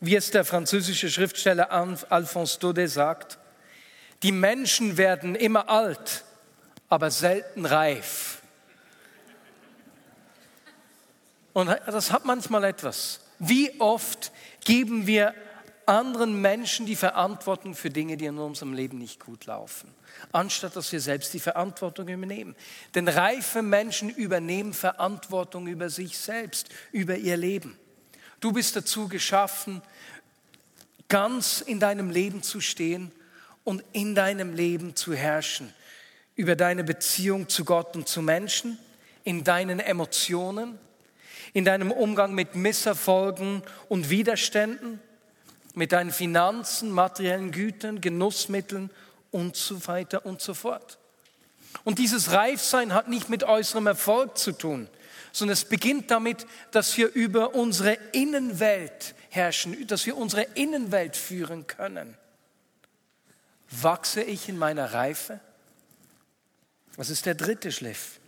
wie 0.00 0.16
es 0.16 0.30
der 0.30 0.44
französische 0.44 1.10
Schriftsteller 1.10 1.72
Alphonse 1.72 2.58
Daudet 2.60 2.90
sagt, 2.90 3.38
die 4.22 4.32
Menschen 4.32 4.96
werden 4.96 5.34
immer 5.34 5.68
alt, 5.68 6.24
aber 6.88 7.10
selten 7.10 7.66
reif. 7.66 8.42
Und 11.52 11.68
das 11.86 12.12
hat 12.12 12.24
manchmal 12.24 12.64
etwas. 12.64 13.20
Wie 13.38 13.80
oft 13.80 14.32
geben 14.64 15.06
wir 15.06 15.34
anderen 15.88 16.40
Menschen 16.40 16.86
die 16.86 16.96
Verantwortung 16.96 17.74
für 17.74 17.90
Dinge, 17.90 18.16
die 18.16 18.26
in 18.26 18.38
unserem 18.38 18.74
Leben 18.74 18.98
nicht 18.98 19.24
gut 19.24 19.46
laufen, 19.46 19.88
anstatt 20.32 20.76
dass 20.76 20.92
wir 20.92 21.00
selbst 21.00 21.32
die 21.32 21.40
Verantwortung 21.40 22.08
übernehmen. 22.08 22.54
Denn 22.94 23.08
reife 23.08 23.62
Menschen 23.62 24.10
übernehmen 24.10 24.74
Verantwortung 24.74 25.66
über 25.66 25.88
sich 25.88 26.18
selbst, 26.18 26.68
über 26.92 27.16
ihr 27.16 27.36
Leben. 27.36 27.76
Du 28.40 28.52
bist 28.52 28.76
dazu 28.76 29.08
geschaffen, 29.08 29.82
ganz 31.08 31.62
in 31.62 31.80
deinem 31.80 32.10
Leben 32.10 32.42
zu 32.42 32.60
stehen 32.60 33.10
und 33.64 33.82
in 33.92 34.14
deinem 34.14 34.54
Leben 34.54 34.94
zu 34.94 35.14
herrschen. 35.14 35.72
Über 36.36 36.54
deine 36.54 36.84
Beziehung 36.84 37.48
zu 37.48 37.64
Gott 37.64 37.96
und 37.96 38.06
zu 38.06 38.22
Menschen, 38.22 38.78
in 39.24 39.42
deinen 39.42 39.80
Emotionen, 39.80 40.78
in 41.52 41.64
deinem 41.64 41.90
Umgang 41.90 42.34
mit 42.34 42.54
Misserfolgen 42.54 43.62
und 43.88 44.10
Widerständen, 44.10 45.00
mit 45.78 45.92
deinen 45.92 46.10
Finanzen, 46.10 46.90
materiellen 46.90 47.52
Gütern, 47.52 48.00
Genussmitteln 48.00 48.90
und 49.30 49.54
so 49.54 49.86
weiter 49.86 50.26
und 50.26 50.42
so 50.42 50.52
fort. 50.52 50.98
Und 51.84 52.00
dieses 52.00 52.32
Reifsein 52.32 52.92
hat 52.92 53.08
nicht 53.08 53.28
mit 53.28 53.44
äußerem 53.44 53.86
Erfolg 53.86 54.36
zu 54.38 54.52
tun, 54.52 54.88
sondern 55.30 55.52
es 55.52 55.64
beginnt 55.64 56.10
damit, 56.10 56.46
dass 56.72 56.96
wir 56.96 57.14
über 57.14 57.54
unsere 57.54 57.94
Innenwelt 58.10 59.14
herrschen, 59.30 59.86
dass 59.86 60.04
wir 60.04 60.16
unsere 60.16 60.42
Innenwelt 60.54 61.16
führen 61.16 61.68
können. 61.68 62.16
Wachse 63.70 64.22
ich 64.22 64.48
in 64.48 64.58
meiner 64.58 64.92
Reife? 64.92 65.38
Das 66.96 67.08
ist 67.08 67.24
der 67.24 67.36
dritte 67.36 67.70
Schliff. 67.70 68.18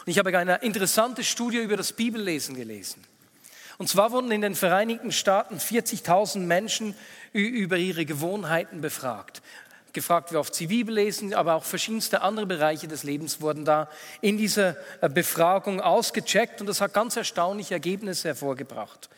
Und 0.00 0.08
ich 0.08 0.18
habe 0.18 0.36
eine 0.36 0.56
interessante 0.56 1.24
Studie 1.24 1.58
über 1.58 1.78
das 1.78 1.94
Bibellesen 1.94 2.54
gelesen. 2.54 3.02
Und 3.78 3.88
zwar 3.88 4.12
wurden 4.12 4.30
in 4.30 4.40
den 4.40 4.54
Vereinigten 4.54 5.12
Staaten 5.12 5.56
40.000 5.56 6.38
Menschen 6.38 6.94
über 7.32 7.76
ihre 7.76 8.06
Gewohnheiten 8.06 8.80
befragt. 8.80 9.42
Gefragt, 9.92 10.32
wie 10.32 10.36
oft 10.36 10.54
sie 10.54 10.66
Bibel 10.66 10.94
lesen, 10.94 11.32
aber 11.32 11.54
auch 11.54 11.64
verschiedenste 11.64 12.20
andere 12.20 12.44
Bereiche 12.44 12.86
des 12.86 13.02
Lebens 13.02 13.40
wurden 13.40 13.64
da 13.64 13.88
in 14.20 14.36
dieser 14.36 14.76
äh, 15.00 15.08
Befragung 15.08 15.80
ausgecheckt 15.80 16.60
und 16.60 16.66
das 16.66 16.82
hat 16.82 16.92
ganz 16.92 17.16
erstaunliche 17.16 17.72
Ergebnisse 17.72 18.28
hervorgebracht. 18.28 19.08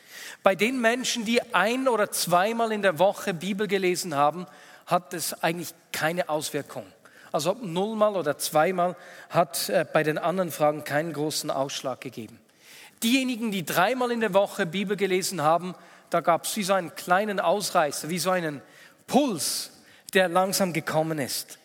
Bei 0.44 0.54
den 0.54 0.80
Menschen, 0.80 1.24
die 1.24 1.42
ein 1.52 1.88
oder 1.88 2.12
zweimal 2.12 2.70
in 2.70 2.82
der 2.82 3.00
Woche 3.00 3.34
Bibel 3.34 3.66
gelesen 3.66 4.14
haben, 4.14 4.46
hat 4.86 5.14
es 5.14 5.42
eigentlich 5.42 5.74
keine 5.90 6.28
Auswirkung. 6.28 6.86
Also 7.32 7.50
ob 7.50 7.62
nullmal 7.62 8.14
oder 8.14 8.38
zweimal 8.38 8.94
hat 9.30 9.68
äh, 9.68 9.84
bei 9.92 10.04
den 10.04 10.16
anderen 10.16 10.52
Fragen 10.52 10.84
keinen 10.84 11.12
großen 11.12 11.50
Ausschlag 11.50 12.00
gegeben. 12.00 12.38
Diejenigen, 13.02 13.50
die 13.50 13.64
dreimal 13.64 14.10
in 14.10 14.20
der 14.20 14.34
Woche 14.34 14.66
Bibel 14.66 14.96
gelesen 14.96 15.42
haben, 15.42 15.74
da 16.10 16.20
gab 16.20 16.44
es 16.44 16.56
wie 16.56 16.62
so 16.62 16.72
einen 16.72 16.94
kleinen 16.94 17.38
Ausreißer, 17.38 18.08
wie 18.08 18.18
so 18.18 18.30
einen 18.30 18.62
Puls, 19.06 19.70
der 20.14 20.28
langsam 20.28 20.72
gekommen 20.72 21.18
ist. 21.18 21.58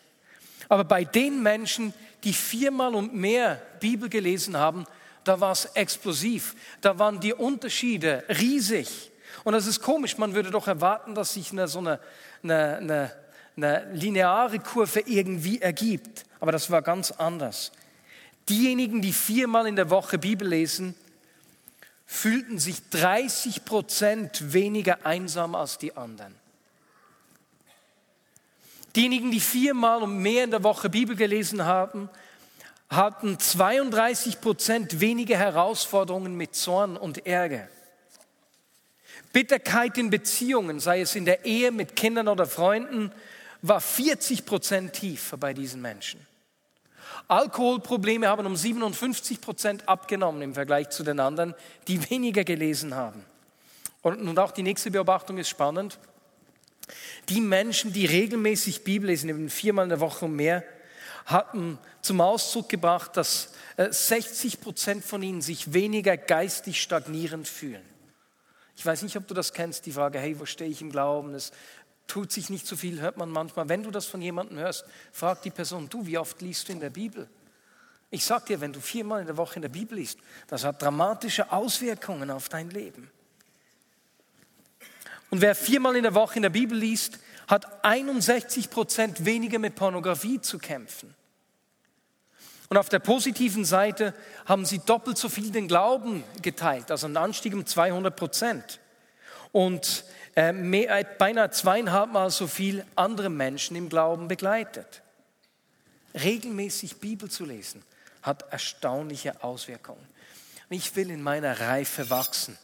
Aber 0.68 0.84
bei 0.84 1.04
den 1.04 1.42
Menschen, 1.42 1.94
die 2.24 2.32
viermal 2.32 2.94
und 2.94 3.14
mehr 3.14 3.60
Bibel 3.80 4.08
gelesen 4.08 4.56
haben, 4.56 4.86
da 5.24 5.40
war 5.40 5.52
es 5.52 5.64
explosiv. 5.74 6.54
Da 6.80 6.98
waren 6.98 7.20
die 7.20 7.32
Unterschiede 7.32 8.24
riesig. 8.28 9.10
Und 9.42 9.54
das 9.54 9.66
ist 9.66 9.80
komisch, 9.80 10.18
man 10.18 10.34
würde 10.34 10.50
doch 10.50 10.68
erwarten, 10.68 11.14
dass 11.14 11.34
sich 11.34 11.52
eine, 11.52 11.66
so 11.68 11.80
eine, 11.80 11.98
eine, 12.42 12.76
eine, 12.76 13.12
eine 13.56 13.92
lineare 13.92 14.58
Kurve 14.58 15.00
irgendwie 15.00 15.60
ergibt. 15.60 16.24
Aber 16.40 16.52
das 16.52 16.70
war 16.70 16.82
ganz 16.82 17.10
anders. 17.10 17.72
Diejenigen, 18.48 19.00
die 19.00 19.12
viermal 19.12 19.66
in 19.66 19.76
der 19.76 19.90
Woche 19.90 20.18
Bibel 20.18 20.46
lesen, 20.46 20.94
fühlten 22.06 22.58
sich 22.58 22.88
30 22.90 23.64
Prozent 23.64 24.52
weniger 24.52 25.04
einsam 25.04 25.54
als 25.54 25.78
die 25.78 25.96
anderen. 25.96 26.34
Diejenigen, 28.94 29.30
die 29.30 29.40
viermal 29.40 30.02
und 30.02 30.18
mehr 30.18 30.44
in 30.44 30.50
der 30.50 30.62
Woche 30.62 30.88
Bibel 30.88 31.16
gelesen 31.16 31.64
haben, 31.64 32.08
hatten 32.88 33.38
32 33.38 34.40
Prozent 34.40 35.00
weniger 35.00 35.36
Herausforderungen 35.36 36.36
mit 36.36 36.54
Zorn 36.54 36.96
und 36.96 37.26
Ärger. 37.26 37.68
Bitterkeit 39.32 39.98
in 39.98 40.10
Beziehungen, 40.10 40.78
sei 40.78 41.00
es 41.00 41.16
in 41.16 41.24
der 41.24 41.44
Ehe 41.44 41.72
mit 41.72 41.96
Kindern 41.96 42.28
oder 42.28 42.46
Freunden, 42.46 43.10
war 43.62 43.80
40 43.80 44.46
Prozent 44.46 44.92
tiefer 44.92 45.36
bei 45.36 45.54
diesen 45.54 45.82
Menschen. 45.82 46.24
Alkoholprobleme 47.28 48.28
haben 48.28 48.46
um 48.46 48.56
57 48.56 49.40
Prozent 49.40 49.88
abgenommen 49.88 50.42
im 50.42 50.54
Vergleich 50.54 50.90
zu 50.90 51.02
den 51.02 51.20
anderen, 51.20 51.54
die 51.88 52.10
weniger 52.10 52.44
gelesen 52.44 52.94
haben. 52.94 53.24
Und, 54.02 54.38
auch 54.38 54.52
die 54.52 54.62
nächste 54.62 54.90
Beobachtung 54.90 55.38
ist 55.38 55.48
spannend. 55.48 55.98
Die 57.30 57.40
Menschen, 57.40 57.94
die 57.94 58.04
regelmäßig 58.04 58.84
Bibel 58.84 59.08
lesen, 59.08 59.30
eben 59.30 59.48
viermal 59.48 59.84
in 59.84 59.88
der 59.88 60.00
Woche 60.00 60.26
und 60.26 60.36
mehr, 60.36 60.62
hatten 61.24 61.78
zum 62.02 62.20
Ausdruck 62.20 62.68
gebracht, 62.68 63.16
dass 63.16 63.52
60 63.78 64.54
äh, 64.54 64.56
Prozent 64.58 65.04
von 65.04 65.22
ihnen 65.22 65.40
sich 65.40 65.72
weniger 65.72 66.18
geistig 66.18 66.82
stagnierend 66.82 67.48
fühlen. 67.48 67.82
Ich 68.76 68.84
weiß 68.84 69.02
nicht, 69.02 69.16
ob 69.16 69.26
du 69.26 69.34
das 69.34 69.54
kennst, 69.54 69.86
die 69.86 69.92
Frage, 69.92 70.18
hey, 70.18 70.38
wo 70.38 70.44
stehe 70.44 70.70
ich 70.70 70.82
im 70.82 70.90
Glauben? 70.90 71.34
Es 71.34 71.52
tut 72.06 72.32
sich 72.32 72.50
nicht 72.50 72.66
so 72.66 72.76
viel, 72.76 73.00
hört 73.00 73.16
man 73.16 73.30
manchmal. 73.30 73.68
Wenn 73.68 73.82
du 73.82 73.90
das 73.90 74.06
von 74.06 74.20
jemandem 74.20 74.58
hörst, 74.58 74.84
frag 75.12 75.42
die 75.42 75.50
Person, 75.50 75.88
du, 75.88 76.06
wie 76.06 76.18
oft 76.18 76.40
liest 76.42 76.68
du 76.68 76.72
in 76.72 76.80
der 76.80 76.90
Bibel? 76.90 77.28
Ich 78.10 78.24
sag 78.24 78.46
dir, 78.46 78.60
wenn 78.60 78.72
du 78.72 78.80
viermal 78.80 79.20
in 79.20 79.26
der 79.26 79.36
Woche 79.36 79.56
in 79.56 79.62
der 79.62 79.68
Bibel 79.68 79.98
liest, 79.98 80.18
das 80.46 80.64
hat 80.64 80.80
dramatische 80.80 81.50
Auswirkungen 81.50 82.30
auf 82.30 82.48
dein 82.48 82.70
Leben. 82.70 83.10
Und 85.30 85.40
wer 85.40 85.54
viermal 85.54 85.96
in 85.96 86.04
der 86.04 86.14
Woche 86.14 86.36
in 86.36 86.42
der 86.42 86.50
Bibel 86.50 86.78
liest, 86.78 87.18
hat 87.48 87.84
61 87.84 88.70
Prozent 88.70 89.24
weniger 89.24 89.58
mit 89.58 89.74
Pornografie 89.74 90.40
zu 90.40 90.58
kämpfen. 90.58 91.14
Und 92.68 92.76
auf 92.76 92.88
der 92.88 93.00
positiven 93.00 93.64
Seite 93.64 94.14
haben 94.46 94.64
sie 94.64 94.78
doppelt 94.78 95.18
so 95.18 95.28
viel 95.28 95.50
den 95.50 95.68
Glauben 95.68 96.24
geteilt, 96.40 96.90
also 96.90 97.06
ein 97.06 97.16
Anstieg 97.16 97.54
um 97.54 97.66
200 97.66 98.14
Prozent. 98.14 98.80
Und 99.54 100.04
äh, 100.34 100.52
mehr, 100.52 100.98
äh, 100.98 101.04
beinahe 101.16 101.48
zweieinhalb 101.48 102.10
Mal 102.10 102.28
so 102.28 102.48
viel 102.48 102.84
andere 102.96 103.30
Menschen 103.30 103.76
im 103.76 103.88
Glauben 103.88 104.26
begleitet. 104.26 105.00
Regelmäßig 106.12 106.98
Bibel 106.98 107.30
zu 107.30 107.44
lesen 107.44 107.84
hat 108.20 108.50
erstaunliche 108.50 109.44
Auswirkungen. 109.44 110.04
Ich 110.70 110.96
will 110.96 111.08
in 111.08 111.22
meiner 111.22 111.60
Reife 111.60 112.10
wachsen. 112.10 112.58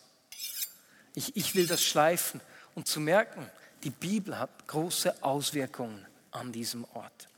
Ich, 1.15 1.37
ich 1.37 1.55
will 1.55 1.69
das 1.69 1.81
schleifen 1.81 2.41
und 2.75 2.89
zu 2.89 2.99
merken, 2.99 3.49
die 3.85 3.91
Bibel 3.91 4.37
hat 4.37 4.67
große 4.67 5.23
Auswirkungen 5.23 6.05
an 6.33 6.51
diesem 6.51 6.85
Ort. 6.93 7.29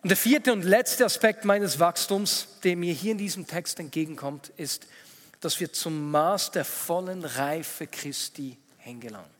Und 0.00 0.10
der 0.10 0.16
vierte 0.16 0.52
und 0.52 0.62
letzte 0.62 1.04
Aspekt 1.04 1.44
meines 1.44 1.80
Wachstums, 1.80 2.46
der 2.62 2.76
mir 2.76 2.94
hier 2.94 3.12
in 3.12 3.18
diesem 3.18 3.48
Text 3.48 3.80
entgegenkommt, 3.80 4.52
ist, 4.56 4.86
dass 5.42 5.60
wir 5.60 5.72
zum 5.72 6.10
Maß 6.10 6.52
der 6.52 6.64
vollen 6.64 7.24
Reife 7.24 7.86
Christi 7.86 8.56
hingelangen. 8.78 9.30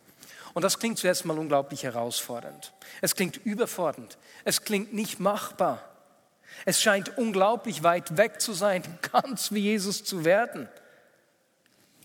Und 0.52 0.62
das 0.62 0.78
klingt 0.78 0.98
zuerst 0.98 1.24
mal 1.24 1.38
unglaublich 1.38 1.84
herausfordernd. 1.84 2.74
Es 3.00 3.14
klingt 3.14 3.38
überfordernd. 3.38 4.18
Es 4.44 4.64
klingt 4.64 4.92
nicht 4.92 5.18
machbar. 5.18 5.82
Es 6.66 6.82
scheint 6.82 7.16
unglaublich 7.16 7.82
weit 7.82 8.18
weg 8.18 8.40
zu 8.40 8.52
sein, 8.52 8.82
ganz 9.12 9.52
wie 9.52 9.60
Jesus 9.60 10.04
zu 10.04 10.26
werden. 10.26 10.68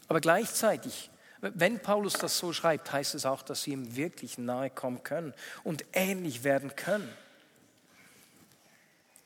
Aber 0.07 0.21
gleichzeitig 0.21 1.09
Wenn 1.39 1.79
Paulus 1.79 2.13
das 2.13 2.37
so 2.37 2.51
schreibt, 2.51 2.91
heißt 2.91 3.13
es 3.13 3.25
auch, 3.25 3.43
dass 3.43 3.63
sie 3.63 3.71
ihm 3.71 3.95
wirklich 3.95 4.37
nahe 4.37 4.69
kommen 4.69 5.03
können 5.03 5.33
und 5.63 5.85
ähnlich 5.93 6.43
werden 6.43 6.75
können. 6.75 7.07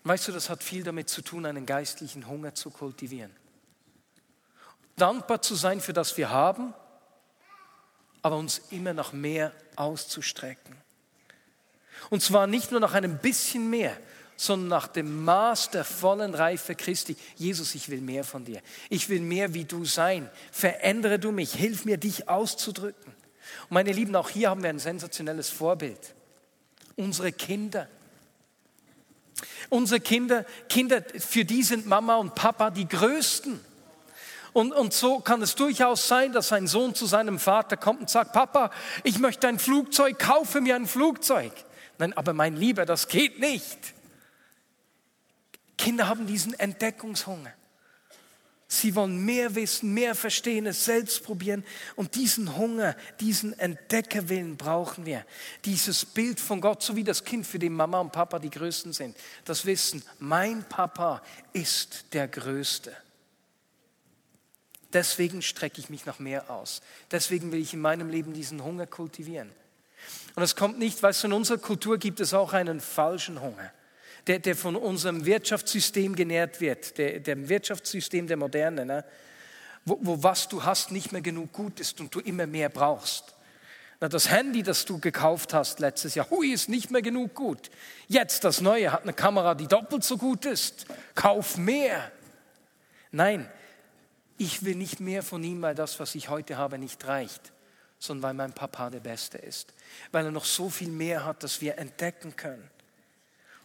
Weißt 0.03 0.27
du, 0.27 0.31
das 0.31 0.49
hat 0.49 0.61
viel 0.63 0.83
damit 0.83 1.09
zu 1.09 1.21
tun, 1.21 1.45
einen 1.45 1.65
geistlichen 1.65 2.27
Hunger 2.27 2.53
zu 2.53 2.69
kultivieren. 2.69 3.31
Dankbar 4.95 5.41
zu 5.41 5.55
sein 5.55 5.81
für 5.81 5.93
das 5.93 6.17
wir 6.17 6.29
haben, 6.29 6.73
aber 8.21 8.37
uns 8.37 8.61
immer 8.69 8.93
nach 8.93 9.13
mehr 9.13 9.51
auszustrecken. 9.75 10.75
Und 12.09 12.21
zwar 12.21 12.47
nicht 12.47 12.71
nur 12.71 12.79
nach 12.79 12.93
einem 12.93 13.17
bisschen 13.17 13.69
mehr, 13.69 13.97
sondern 14.41 14.69
nach 14.69 14.87
dem 14.87 15.23
Maß 15.23 15.69
der 15.69 15.85
vollen 15.85 16.33
Reife 16.33 16.73
Christi. 16.73 17.15
Jesus, 17.35 17.75
ich 17.75 17.89
will 17.89 18.01
mehr 18.01 18.23
von 18.23 18.43
dir. 18.43 18.61
Ich 18.89 19.07
will 19.07 19.21
mehr 19.21 19.53
wie 19.53 19.65
du 19.65 19.85
sein. 19.85 20.29
Verändere 20.51 21.19
du 21.19 21.31
mich. 21.31 21.53
Hilf 21.53 21.85
mir, 21.85 21.97
dich 21.97 22.27
auszudrücken. 22.27 23.13
Und 23.63 23.71
meine 23.71 23.91
Lieben, 23.91 24.15
auch 24.15 24.29
hier 24.29 24.49
haben 24.49 24.63
wir 24.63 24.71
ein 24.71 24.79
sensationelles 24.79 25.49
Vorbild. 25.49 26.15
Unsere 26.95 27.31
Kinder. 27.31 27.87
Unsere 29.69 29.99
Kinder, 29.99 30.45
Kinder, 30.69 31.03
für 31.19 31.45
die 31.45 31.61
sind 31.63 31.85
Mama 31.85 32.15
und 32.15 32.33
Papa 32.33 32.71
die 32.71 32.87
Größten. 32.87 33.59
Und, 34.53 34.73
und 34.73 34.93
so 34.93 35.19
kann 35.19 35.41
es 35.41 35.55
durchaus 35.55 36.07
sein, 36.07 36.33
dass 36.33 36.51
ein 36.51 36.67
Sohn 36.67 36.93
zu 36.93 37.05
seinem 37.05 37.39
Vater 37.39 37.77
kommt 37.77 38.01
und 38.01 38.09
sagt, 38.09 38.33
Papa, 38.33 38.71
ich 39.03 39.19
möchte 39.19 39.47
ein 39.47 39.59
Flugzeug, 39.59 40.19
kaufe 40.19 40.59
mir 40.59 40.75
ein 40.75 40.87
Flugzeug. 40.87 41.53
Nein, 41.97 42.13
aber 42.13 42.33
mein 42.33 42.57
Lieber, 42.57 42.85
das 42.85 43.07
geht 43.07 43.39
nicht. 43.39 43.77
Kinder 45.77 46.07
haben 46.07 46.27
diesen 46.27 46.53
Entdeckungshunger. 46.53 47.53
Sie 48.67 48.95
wollen 48.95 49.25
mehr 49.25 49.53
wissen, 49.55 49.93
mehr 49.93 50.15
verstehen, 50.15 50.65
es 50.65 50.85
selbst 50.85 51.23
probieren. 51.23 51.65
Und 51.97 52.15
diesen 52.15 52.55
Hunger, 52.55 52.95
diesen 53.19 53.57
Entdeckerwillen 53.59 54.55
brauchen 54.55 55.05
wir. 55.05 55.25
Dieses 55.65 56.05
Bild 56.05 56.39
von 56.39 56.61
Gott, 56.61 56.81
so 56.81 56.95
wie 56.95 57.03
das 57.03 57.25
Kind, 57.25 57.45
für 57.45 57.59
den 57.59 57.73
Mama 57.73 57.99
und 57.99 58.13
Papa 58.13 58.39
die 58.39 58.49
Größten 58.49 58.93
sind. 58.93 59.17
Das 59.43 59.65
Wissen, 59.65 60.03
mein 60.19 60.63
Papa 60.63 61.21
ist 61.51 62.13
der 62.13 62.29
Größte. 62.29 62.95
Deswegen 64.93 65.41
strecke 65.41 65.79
ich 65.79 65.89
mich 65.89 66.05
nach 66.05 66.19
mehr 66.19 66.49
aus. 66.49 66.81
Deswegen 67.11 67.51
will 67.51 67.61
ich 67.61 67.73
in 67.73 67.81
meinem 67.81 68.09
Leben 68.09 68.33
diesen 68.33 68.63
Hunger 68.63 68.87
kultivieren. 68.87 69.49
Und 70.35 70.43
es 70.43 70.55
kommt 70.55 70.79
nicht, 70.79 71.01
weißt 71.01 71.23
du, 71.23 71.27
in 71.27 71.33
unserer 71.33 71.57
Kultur 71.57 71.97
gibt 71.97 72.19
es 72.19 72.33
auch 72.33 72.53
einen 72.53 72.79
falschen 72.79 73.41
Hunger, 73.41 73.71
der, 74.27 74.39
der 74.39 74.55
von 74.55 74.75
unserem 74.75 75.25
Wirtschaftssystem 75.25 76.15
genährt 76.15 76.61
wird, 76.61 76.97
der, 76.97 77.19
dem 77.19 77.49
Wirtschaftssystem 77.49 78.27
der 78.27 78.37
Moderne, 78.37 78.85
ne? 78.85 79.05
wo, 79.85 79.99
wo 80.01 80.23
was 80.23 80.47
du 80.47 80.63
hast 80.63 80.91
nicht 80.91 81.11
mehr 81.11 81.21
genug 81.21 81.51
gut 81.53 81.79
ist 81.79 81.99
und 81.99 82.13
du 82.13 82.19
immer 82.19 82.47
mehr 82.47 82.69
brauchst. 82.69 83.35
Na, 83.99 84.09
das 84.09 84.29
Handy, 84.29 84.63
das 84.63 84.85
du 84.85 84.99
gekauft 84.99 85.53
hast 85.53 85.79
letztes 85.79 86.15
Jahr, 86.15 86.29
hui, 86.29 86.51
ist 86.51 86.69
nicht 86.69 86.89
mehr 86.89 87.01
genug 87.01 87.35
gut. 87.35 87.69
Jetzt 88.07 88.43
das 88.43 88.61
neue 88.61 88.91
hat 88.91 89.03
eine 89.03 89.13
Kamera, 89.13 89.53
die 89.53 89.67
doppelt 89.67 90.03
so 90.03 90.17
gut 90.17 90.45
ist. 90.45 90.85
Kauf 91.13 91.57
mehr. 91.57 92.11
Nein, 93.11 93.47
ich 94.41 94.65
will 94.65 94.73
nicht 94.73 94.99
mehr 94.99 95.21
von 95.21 95.43
ihm, 95.43 95.61
weil 95.61 95.75
das, 95.75 95.99
was 95.99 96.15
ich 96.15 96.29
heute 96.29 96.57
habe, 96.57 96.79
nicht 96.79 97.05
reicht, 97.05 97.53
sondern 97.99 98.23
weil 98.23 98.33
mein 98.33 98.53
Papa 98.53 98.89
der 98.89 98.99
Beste 98.99 99.37
ist, 99.37 99.71
weil 100.11 100.25
er 100.25 100.31
noch 100.31 100.45
so 100.45 100.67
viel 100.71 100.89
mehr 100.89 101.25
hat, 101.25 101.43
das 101.43 101.61
wir 101.61 101.77
entdecken 101.77 102.35
können. 102.35 102.67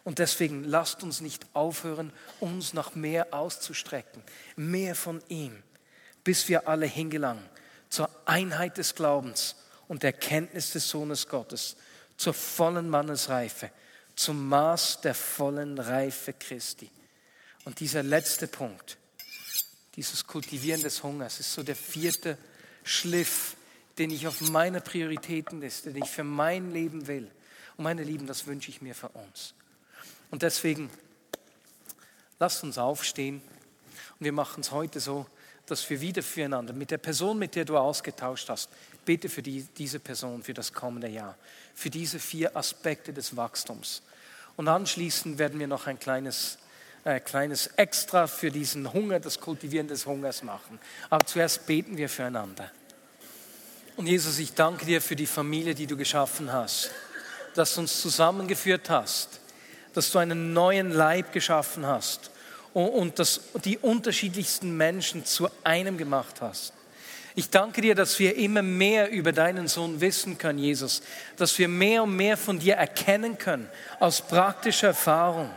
Und 0.03 0.19
deswegen 0.19 0.63
lasst 0.63 1.01
uns 1.01 1.19
nicht 1.19 1.47
aufhören, 1.53 2.13
uns 2.39 2.73
nach 2.73 2.93
mehr 2.93 3.33
auszustrecken, 3.33 4.21
mehr 4.55 4.93
von 4.93 5.23
ihm, 5.29 5.63
bis 6.23 6.47
wir 6.47 6.67
alle 6.67 6.85
hingelangen 6.85 7.43
zur 7.89 8.07
Einheit 8.25 8.77
des 8.77 8.93
Glaubens 8.93 9.55
und 9.87 10.03
der 10.03 10.13
Kenntnis 10.13 10.73
des 10.73 10.87
Sohnes 10.87 11.27
Gottes, 11.27 11.75
zur 12.17 12.35
vollen 12.35 12.87
Mannesreife, 12.87 13.71
zum 14.15 14.47
Maß 14.47 15.01
der 15.01 15.15
vollen 15.15 15.79
Reife 15.79 16.33
Christi. 16.33 16.91
Und 17.65 17.79
dieser 17.79 18.03
letzte 18.03 18.47
Punkt, 18.47 18.97
dieses 19.97 20.27
Kultivieren 20.27 20.81
des 20.81 21.03
Hungers 21.03 21.39
ist 21.39 21.51
so 21.51 21.63
der 21.63 21.75
vierte 21.75 22.37
Schliff, 22.83 23.57
den 23.97 24.11
ich 24.11 24.27
auf 24.27 24.41
meiner 24.41 24.79
Prioritätenliste, 24.79 25.91
den 25.91 26.03
ich 26.03 26.09
für 26.09 26.23
mein 26.23 26.71
Leben 26.71 27.07
will. 27.07 27.29
Und 27.75 27.83
meine 27.83 28.03
Lieben, 28.03 28.27
das 28.27 28.45
wünsche 28.45 28.69
ich 28.69 28.81
mir 28.81 28.93
für 28.93 29.09
uns. 29.09 29.55
Und 30.29 30.43
deswegen, 30.43 30.89
lasst 32.39 32.63
uns 32.63 32.77
aufstehen. 32.77 33.41
Und 34.19 34.23
wir 34.23 34.31
machen 34.31 34.61
es 34.61 34.71
heute 34.71 34.99
so, 34.99 35.25
dass 35.65 35.89
wir 35.89 35.99
wieder 35.99 36.21
füreinander, 36.21 36.73
mit 36.73 36.91
der 36.91 36.99
Person, 36.99 37.39
mit 37.39 37.55
der 37.55 37.65
du 37.65 37.77
ausgetauscht 37.77 38.49
hast, 38.49 38.69
bete 39.03 39.29
für 39.29 39.41
die, 39.41 39.63
diese 39.77 39.99
Person 39.99 40.43
für 40.43 40.53
das 40.53 40.71
kommende 40.73 41.09
Jahr, 41.09 41.35
für 41.73 41.89
diese 41.89 42.19
vier 42.19 42.55
Aspekte 42.55 43.13
des 43.13 43.35
Wachstums. 43.35 44.03
Und 44.55 44.67
anschließend 44.67 45.39
werden 45.39 45.59
wir 45.59 45.67
noch 45.67 45.87
ein 45.87 45.99
kleines 45.99 46.59
äh, 47.07 47.21
kleines 47.21 47.67
Extra 47.77 48.27
für 48.27 48.51
diesen 48.51 48.91
Hunger, 48.91 49.21
das 49.21 49.39
Kultivieren 49.39 49.87
des 49.87 50.05
Hungers 50.05 50.43
machen. 50.43 50.77
Aber 51.09 51.25
zuerst 51.25 51.65
beten 51.65 51.95
wir 51.95 52.09
füreinander. 52.09 52.69
Und 53.95 54.07
Jesus, 54.07 54.39
ich 54.39 54.53
danke 54.53 54.85
dir 54.85 55.01
für 55.01 55.15
die 55.15 55.25
Familie, 55.25 55.73
die 55.73 55.87
du 55.87 55.95
geschaffen 55.95 56.51
hast, 56.51 56.91
dass 57.55 57.73
du 57.75 57.81
uns 57.81 58.01
zusammengeführt 58.01 58.89
hast, 58.89 59.39
dass 59.93 60.11
du 60.11 60.19
einen 60.19 60.51
neuen 60.51 60.91
Leib 60.91 61.31
geschaffen 61.31 61.85
hast 61.85 62.29
und, 62.73 62.89
und 62.89 63.19
dass 63.19 63.39
die 63.63 63.77
unterschiedlichsten 63.77 64.75
Menschen 64.75 65.23
zu 65.23 65.47
einem 65.63 65.97
gemacht 65.97 66.41
hast. 66.41 66.73
Ich 67.35 67.49
danke 67.49 67.81
dir, 67.81 67.95
dass 67.95 68.19
wir 68.19 68.35
immer 68.35 68.63
mehr 68.63 69.11
über 69.11 69.31
deinen 69.31 69.69
Sohn 69.69 70.01
wissen 70.01 70.37
können, 70.37 70.59
Jesus, 70.59 71.01
dass 71.37 71.57
wir 71.57 71.69
mehr 71.69 72.03
und 72.03 72.17
mehr 72.17 72.35
von 72.35 72.59
dir 72.59 72.75
erkennen 72.75 73.37
können 73.37 73.69
aus 73.99 74.19
praktischer 74.21 74.87
Erfahrung. 74.87 75.49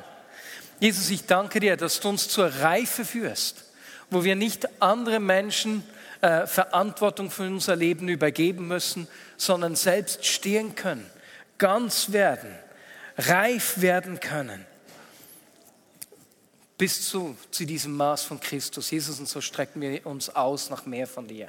Jesus, 0.80 1.10
ich 1.10 1.26
danke 1.26 1.60
dir, 1.60 1.76
dass 1.76 2.00
du 2.00 2.08
uns 2.08 2.28
zur 2.28 2.46
Reife 2.46 3.04
führst, 3.04 3.64
wo 4.08 4.24
wir 4.24 4.34
nicht 4.34 4.82
andere 4.82 5.20
Menschen 5.20 5.84
äh, 6.22 6.46
Verantwortung 6.46 7.30
für 7.30 7.42
unser 7.42 7.76
Leben 7.76 8.08
übergeben 8.08 8.66
müssen, 8.66 9.06
sondern 9.36 9.76
selbst 9.76 10.24
stehen 10.24 10.74
können, 10.74 11.08
ganz 11.58 12.12
werden, 12.12 12.50
reif 13.18 13.82
werden 13.82 14.20
können. 14.20 14.64
Bis 16.78 17.06
zu, 17.06 17.36
zu 17.50 17.66
diesem 17.66 17.94
Maß 17.94 18.22
von 18.22 18.40
Christus. 18.40 18.90
Jesus, 18.90 19.20
und 19.20 19.28
so 19.28 19.42
strecken 19.42 19.82
wir 19.82 20.06
uns 20.06 20.34
aus 20.34 20.70
nach 20.70 20.86
mehr 20.86 21.06
von 21.06 21.28
dir. 21.28 21.48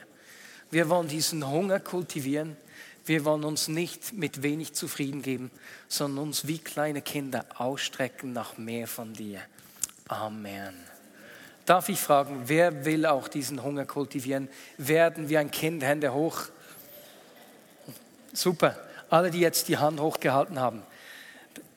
Wir 0.72 0.90
wollen 0.90 1.08
diesen 1.08 1.48
Hunger 1.48 1.80
kultivieren. 1.80 2.58
Wir 3.12 3.26
wollen 3.26 3.44
uns 3.44 3.68
nicht 3.68 4.14
mit 4.14 4.42
wenig 4.42 4.72
zufrieden 4.72 5.22
geben, 5.22 5.52
sondern 5.90 6.28
uns 6.28 6.48
wie 6.48 6.60
kleine 6.60 7.02
Kinder 7.02 7.44
ausstrecken 7.58 8.32
nach 8.32 8.58
mehr 8.58 8.88
von 8.88 9.12
dir. 9.12 9.42
Amen. 10.08 10.74
Darf 11.66 11.90
ich 11.90 12.00
fragen, 12.00 12.44
wer 12.46 12.86
will 12.86 13.06
auch 13.06 13.28
diesen 13.28 13.64
Hunger 13.64 13.86
kultivieren? 13.86 14.48
Werden 14.78 15.28
wir 15.28 15.42
ein 15.42 15.52
Kind, 15.52 15.84
Hände 15.84 16.14
hoch. 16.14 16.44
Super. 18.32 18.80
Alle, 19.10 19.30
die 19.30 19.42
jetzt 19.42 19.68
die 19.68 19.78
Hand 19.78 20.00
hochgehalten 20.00 20.58
haben. 20.58 20.82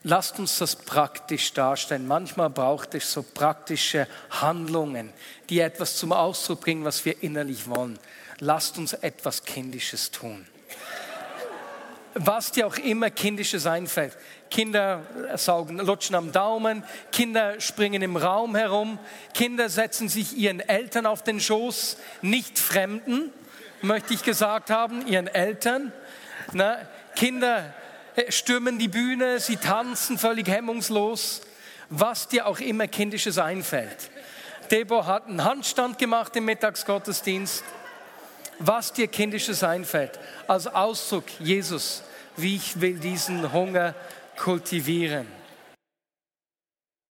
Lasst 0.04 0.38
uns 0.38 0.58
das 0.58 0.76
praktisch 0.76 1.52
darstellen. 1.52 2.06
Manchmal 2.06 2.48
braucht 2.48 2.94
es 2.94 3.12
so 3.12 3.24
praktische 3.24 4.06
Handlungen, 4.30 5.12
die 5.50 5.58
etwas 5.58 5.96
zum 5.96 6.12
Ausdruck 6.12 6.60
bringen, 6.60 6.84
was 6.84 7.04
wir 7.04 7.24
innerlich 7.24 7.68
wollen. 7.68 7.98
Lasst 8.38 8.78
uns 8.78 8.92
etwas 8.92 9.42
Kindisches 9.42 10.12
tun 10.12 10.46
was 12.14 12.52
dir 12.52 12.66
auch 12.66 12.76
immer 12.76 13.10
Kindisches 13.10 13.66
einfällt. 13.66 14.16
Kinder 14.50 15.02
saugen, 15.36 15.78
lutschen 15.78 16.14
am 16.14 16.30
Daumen, 16.32 16.84
Kinder 17.10 17.60
springen 17.60 18.02
im 18.02 18.16
Raum 18.16 18.54
herum, 18.54 18.98
Kinder 19.34 19.68
setzen 19.68 20.08
sich 20.08 20.36
ihren 20.36 20.60
Eltern 20.60 21.06
auf 21.06 21.24
den 21.24 21.40
Schoß, 21.40 21.96
nicht 22.22 22.58
Fremden, 22.58 23.32
möchte 23.82 24.14
ich 24.14 24.22
gesagt 24.22 24.70
haben, 24.70 25.06
ihren 25.06 25.26
Eltern. 25.26 25.92
Na, 26.52 26.78
Kinder 27.16 27.74
äh, 28.16 28.30
stürmen 28.30 28.78
die 28.78 28.88
Bühne, 28.88 29.40
sie 29.40 29.56
tanzen 29.56 30.18
völlig 30.18 30.48
hemmungslos, 30.48 31.42
was 31.90 32.28
dir 32.28 32.46
auch 32.46 32.60
immer 32.60 32.86
Kindisches 32.86 33.38
einfällt. 33.38 34.10
Debo 34.70 35.06
hat 35.06 35.26
einen 35.26 35.44
Handstand 35.44 35.98
gemacht 35.98 36.34
im 36.36 36.46
Mittagsgottesdienst 36.46 37.64
was 38.58 38.92
dir 38.92 39.08
kindisches 39.08 39.62
einfällt, 39.62 40.18
als 40.46 40.66
Ausdruck, 40.66 41.24
Jesus, 41.40 42.02
wie 42.36 42.56
ich 42.56 42.80
will 42.80 42.98
diesen 42.98 43.52
Hunger 43.52 43.94
kultivieren. 44.36 45.26